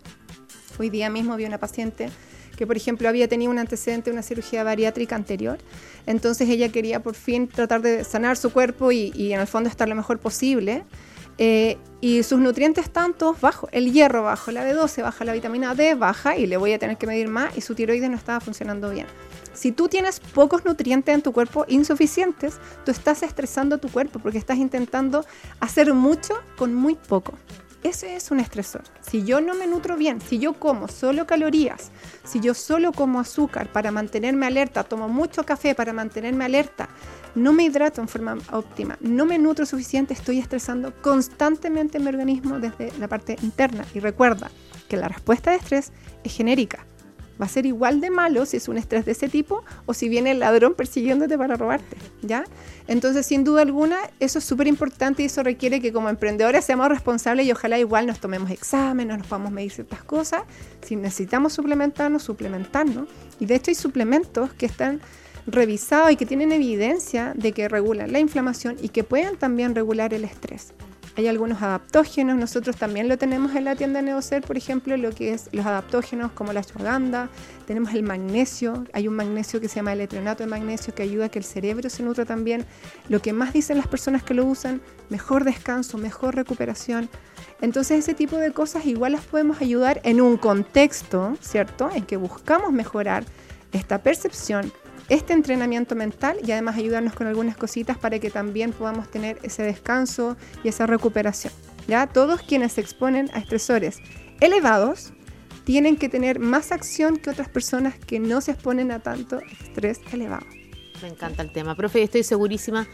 hoy 0.77 0.89
día 0.89 1.09
mismo 1.09 1.35
vi 1.35 1.45
una 1.45 1.57
paciente 1.57 2.09
que 2.57 2.67
por 2.67 2.75
ejemplo 2.75 3.07
había 3.07 3.29
tenido 3.29 3.51
un 3.51 3.57
antecedente 3.57 4.09
de 4.09 4.13
una 4.13 4.21
cirugía 4.21 4.65
bariátrica 4.65 5.15
anterior. 5.15 5.59
Entonces 6.05 6.49
ella 6.49 6.67
quería 6.69 7.01
por 7.01 7.15
fin 7.15 7.47
tratar 7.47 7.81
de 7.81 8.03
sanar 8.03 8.35
su 8.35 8.51
cuerpo 8.51 8.91
y, 8.91 9.13
y 9.15 9.31
en 9.31 9.39
el 9.39 9.47
fondo 9.47 9.69
estar 9.69 9.87
lo 9.87 9.95
mejor 9.95 10.19
posible. 10.19 10.83
Eh, 11.41 11.77
y 12.01 12.21
sus 12.23 12.37
nutrientes 12.39 12.85
están 12.85 13.13
todos 13.13 13.39
bajos. 13.39 13.69
El 13.73 13.93
hierro 13.93 14.23
bajo, 14.23 14.51
la 14.51 14.69
B12 14.69 15.03
baja, 15.03 15.23
la 15.23 15.31
vitamina 15.31 15.73
D 15.73 15.95
baja 15.95 16.35
y 16.35 16.45
le 16.47 16.57
voy 16.57 16.73
a 16.73 16.79
tener 16.79 16.97
que 16.97 17.07
medir 17.07 17.29
más 17.29 17.57
y 17.57 17.61
su 17.61 17.75
tiroides 17.75 18.09
no 18.09 18.17
estaba 18.17 18.41
funcionando 18.41 18.89
bien. 18.89 19.07
Si 19.53 19.71
tú 19.71 19.87
tienes 19.87 20.19
pocos 20.19 20.65
nutrientes 20.65 21.15
en 21.15 21.21
tu 21.21 21.31
cuerpo, 21.31 21.65
insuficientes, 21.69 22.59
tú 22.85 22.91
estás 22.91 23.23
estresando 23.23 23.77
tu 23.77 23.89
cuerpo 23.89 24.19
porque 24.19 24.37
estás 24.37 24.57
intentando 24.57 25.25
hacer 25.61 25.93
mucho 25.93 26.33
con 26.57 26.73
muy 26.75 26.95
poco. 26.95 27.33
Ese 27.83 28.17
es 28.17 28.29
un 28.31 28.41
estresor. 28.41 28.83
Si 28.99 29.23
yo 29.23 29.39
no 29.39 29.55
me 29.55 29.65
nutro 29.65 29.95
bien, 29.95 30.19
si 30.19 30.37
yo 30.37 30.53
como 30.53 30.89
solo 30.89 31.25
calorías, 31.25 31.91
si 32.25 32.41
yo 32.41 32.53
solo 32.53 32.91
como 32.91 33.21
azúcar 33.21 33.71
para 33.71 33.91
mantenerme 33.91 34.45
alerta, 34.45 34.83
tomo 34.83 35.07
mucho 35.07 35.45
café 35.45 35.73
para 35.75 35.93
mantenerme 35.93 36.43
alerta, 36.43 36.89
no 37.35 37.53
me 37.53 37.63
hidrato 37.63 38.01
en 38.01 38.07
forma 38.07 38.37
óptima, 38.51 38.97
no 39.01 39.25
me 39.25 39.37
nutro 39.37 39.65
suficiente, 39.65 40.13
estoy 40.13 40.39
estresando 40.39 40.93
constantemente 41.01 41.99
mi 41.99 42.07
organismo 42.07 42.59
desde 42.59 42.91
la 42.99 43.07
parte 43.07 43.37
interna. 43.41 43.85
Y 43.93 43.99
recuerda 43.99 44.51
que 44.87 44.97
la 44.97 45.07
respuesta 45.07 45.51
de 45.51 45.57
estrés 45.57 45.91
es 46.23 46.33
genérica 46.33 46.85
va 47.41 47.45
a 47.45 47.49
ser 47.49 47.65
igual 47.65 48.01
de 48.01 48.09
malo 48.09 48.45
si 48.45 48.57
es 48.57 48.67
un 48.67 48.77
estrés 48.77 49.05
de 49.05 49.13
ese 49.13 49.29
tipo 49.29 49.63
o 49.85 49.93
si 49.93 50.09
viene 50.09 50.31
el 50.31 50.39
ladrón 50.39 50.73
persiguiéndote 50.73 51.37
para 51.37 51.55
robarte, 51.55 51.97
¿ya? 52.21 52.43
Entonces, 52.87 53.25
sin 53.25 53.43
duda 53.43 53.61
alguna, 53.61 53.97
eso 54.19 54.39
es 54.39 54.45
súper 54.45 54.67
importante 54.67 55.23
y 55.23 55.27
eso 55.27 55.41
requiere 55.43 55.79
que 55.79 55.93
como 55.93 56.09
emprendedores 56.09 56.65
seamos 56.65 56.89
responsables 56.89 57.45
y 57.45 57.51
ojalá 57.51 57.79
igual 57.79 58.07
nos 58.07 58.19
tomemos 58.19 58.51
exámenes, 58.51 59.17
nos 59.17 59.27
podamos 59.27 59.51
medir 59.51 59.71
ciertas 59.71 60.03
cosas. 60.03 60.41
Si 60.81 60.95
necesitamos 60.95 61.53
suplementarnos, 61.53 62.23
suplementarnos. 62.23 63.07
Y 63.39 63.45
de 63.45 63.55
hecho 63.55 63.71
hay 63.71 63.75
suplementos 63.75 64.51
que 64.53 64.65
están 64.65 64.99
revisados 65.47 66.11
y 66.11 66.15
que 66.15 66.25
tienen 66.25 66.51
evidencia 66.51 67.33
de 67.35 67.51
que 67.51 67.67
regulan 67.67 68.11
la 68.11 68.19
inflamación 68.19 68.77
y 68.81 68.89
que 68.89 69.03
pueden 69.03 69.37
también 69.37 69.75
regular 69.75 70.13
el 70.13 70.23
estrés. 70.23 70.73
hay 71.15 71.27
algunos 71.27 71.61
adaptógenos, 71.61 72.37
nosotros 72.37 72.77
también 72.77 73.09
lo 73.09 73.17
tenemos 73.17 73.53
en 73.55 73.65
la 73.65 73.75
tienda 73.75 74.01
Neocer, 74.01 74.41
por 74.41 74.55
ejemplo, 74.55 74.95
lo 74.95 75.11
que 75.11 75.33
es 75.33 75.49
los 75.51 75.65
adaptógenos 75.65 76.31
como 76.31 76.53
la 76.53 76.61
ashwagandha, 76.61 77.29
tenemos 77.67 77.93
el 77.93 78.03
magnesio, 78.03 78.85
hay 78.93 79.07
un 79.07 79.15
magnesio 79.15 79.59
que 79.59 79.67
se 79.67 79.75
llama 79.75 79.93
el 79.93 80.01
etronato 80.01 80.43
de 80.43 80.49
magnesio 80.49 80.95
que 80.95 81.03
ayuda 81.03 81.25
a 81.25 81.29
que 81.29 81.39
el 81.39 81.45
cerebro 81.45 81.89
se 81.89 82.03
nutra 82.03 82.25
también. 82.25 82.65
Lo 83.09 83.21
que 83.21 83.33
más 83.33 83.51
dicen 83.51 83.77
las 83.77 83.87
personas 83.87 84.23
que 84.23 84.33
lo 84.33 84.45
usan, 84.45 84.81
mejor 85.09 85.43
descanso, 85.43 85.97
mejor 85.97 86.35
recuperación. 86.35 87.09
Entonces 87.61 87.99
ese 87.99 88.13
tipo 88.13 88.37
de 88.37 88.53
cosas 88.53 88.85
igual 88.85 89.11
las 89.11 89.25
podemos 89.25 89.61
ayudar 89.61 89.99
en 90.03 90.21
un 90.21 90.37
contexto, 90.37 91.37
¿cierto? 91.41 91.89
En 91.93 92.05
que 92.05 92.15
buscamos 92.15 92.71
mejorar 92.71 93.25
esta 93.71 94.01
percepción, 94.01 94.71
este 95.07 95.33
entrenamiento 95.33 95.95
mental 95.95 96.37
y 96.45 96.51
además 96.51 96.77
ayudarnos 96.77 97.13
con 97.13 97.27
algunas 97.27 97.55
cositas 97.57 97.97
para 97.97 98.19
que 98.19 98.29
también 98.29 98.71
podamos 98.71 99.09
tener 99.09 99.39
ese 99.43 99.63
descanso 99.63 100.37
y 100.63 100.69
esa 100.69 100.85
recuperación. 100.85 101.53
¿ya? 101.87 102.07
Todos 102.07 102.41
quienes 102.41 102.73
se 102.73 102.81
exponen 102.81 103.29
a 103.33 103.39
estresores 103.39 103.97
elevados 104.39 105.13
tienen 105.63 105.97
que 105.97 106.09
tener 106.09 106.39
más 106.39 106.71
acción 106.71 107.17
que 107.17 107.29
otras 107.29 107.49
personas 107.49 107.95
que 107.97 108.19
no 108.19 108.41
se 108.41 108.51
exponen 108.51 108.91
a 108.91 108.99
tanto 108.99 109.39
estrés 109.61 109.99
elevado. 110.11 110.45
Me 111.01 111.09
encanta 111.09 111.43
el 111.43 111.51
tema, 111.51 111.75
profe, 111.75 112.03
estoy 112.03 112.23
segurísima 112.23 112.87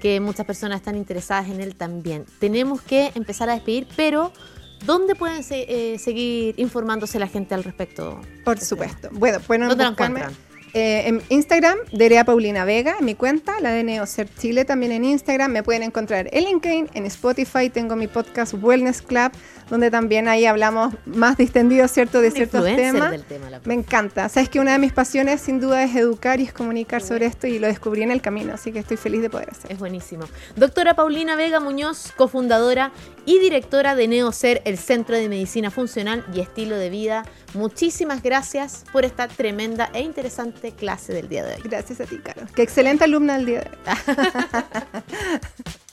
que 0.00 0.18
muchas 0.20 0.46
personas 0.46 0.78
están 0.78 0.96
interesadas 0.96 1.48
en 1.48 1.60
él 1.60 1.74
también. 1.74 2.24
Tenemos 2.38 2.80
que 2.80 3.12
empezar 3.14 3.50
a 3.50 3.54
despedir, 3.54 3.86
pero 3.96 4.32
¿dónde 4.86 5.14
pueden 5.14 5.44
eh, 5.50 5.98
seguir 5.98 6.54
informándose 6.58 7.18
la 7.18 7.26
gente 7.28 7.54
al 7.54 7.64
respecto? 7.64 8.20
Por 8.44 8.58
supuesto. 8.60 9.08
Bueno, 9.12 9.40
pueden 9.40 9.68
buscarme 9.68 10.22
eh, 10.72 11.08
en 11.08 11.22
Instagram, 11.28 11.76
Derea 11.92 12.24
Paulina 12.24 12.64
Vega, 12.64 12.96
en 12.98 13.04
mi 13.04 13.14
cuenta, 13.14 13.58
la 13.60 13.70
de 13.72 13.82
Neocer 13.82 14.28
Chile 14.38 14.64
también 14.64 14.92
en 14.92 15.04
Instagram. 15.04 15.50
Me 15.50 15.62
pueden 15.62 15.82
encontrar 15.82 16.28
en 16.32 16.44
LinkedIn, 16.44 16.90
en 16.94 17.06
Spotify, 17.06 17.70
tengo 17.70 17.96
mi 17.96 18.06
podcast 18.06 18.54
Wellness 18.54 19.02
Club, 19.02 19.32
donde 19.68 19.90
también 19.90 20.28
ahí 20.28 20.46
hablamos 20.46 20.94
más 21.06 21.36
distendido, 21.36 21.86
¿cierto?, 21.88 22.20
de 22.20 22.30
ciertos 22.30 22.64
temas. 22.64 23.14
Me 23.64 23.74
encanta. 23.74 24.28
Sabes 24.28 24.48
que 24.48 24.60
una 24.60 24.72
de 24.72 24.78
mis 24.78 24.92
pasiones, 24.92 25.40
sin 25.40 25.60
duda, 25.60 25.82
es 25.82 25.94
educar 25.96 26.40
y 26.40 26.44
es 26.44 26.52
comunicar 26.52 27.02
sobre 27.02 27.26
esto 27.26 27.46
y 27.46 27.58
lo 27.58 27.66
descubrí 27.66 28.02
en 28.02 28.10
el 28.10 28.20
camino, 28.20 28.54
así 28.54 28.72
que 28.72 28.78
estoy 28.80 28.96
feliz 28.96 29.22
de 29.22 29.30
poder 29.30 29.50
hacerlo. 29.50 29.70
Es 29.70 29.78
buenísimo. 29.78 30.24
Doctora 30.56 30.94
Paulina 30.94 31.36
Vega 31.36 31.60
Muñoz, 31.60 32.12
cofundadora 32.16 32.92
y 33.30 33.38
directora 33.38 33.94
de 33.94 34.08
Neocer, 34.08 34.60
el 34.64 34.76
Centro 34.76 35.14
de 35.14 35.28
Medicina 35.28 35.70
Funcional 35.70 36.26
y 36.34 36.40
Estilo 36.40 36.74
de 36.74 36.90
Vida. 36.90 37.24
Muchísimas 37.54 38.24
gracias 38.24 38.84
por 38.90 39.04
esta 39.04 39.28
tremenda 39.28 39.88
e 39.94 40.00
interesante 40.00 40.72
clase 40.72 41.12
del 41.12 41.28
día 41.28 41.44
de 41.44 41.54
hoy. 41.54 41.60
Gracias 41.62 42.00
a 42.00 42.06
ti, 42.06 42.18
Caro. 42.18 42.48
Qué 42.56 42.62
excelente 42.62 43.04
alumna 43.04 43.36
del 43.36 43.46
día 43.46 43.60
de 43.60 43.70
hoy. 43.70 45.02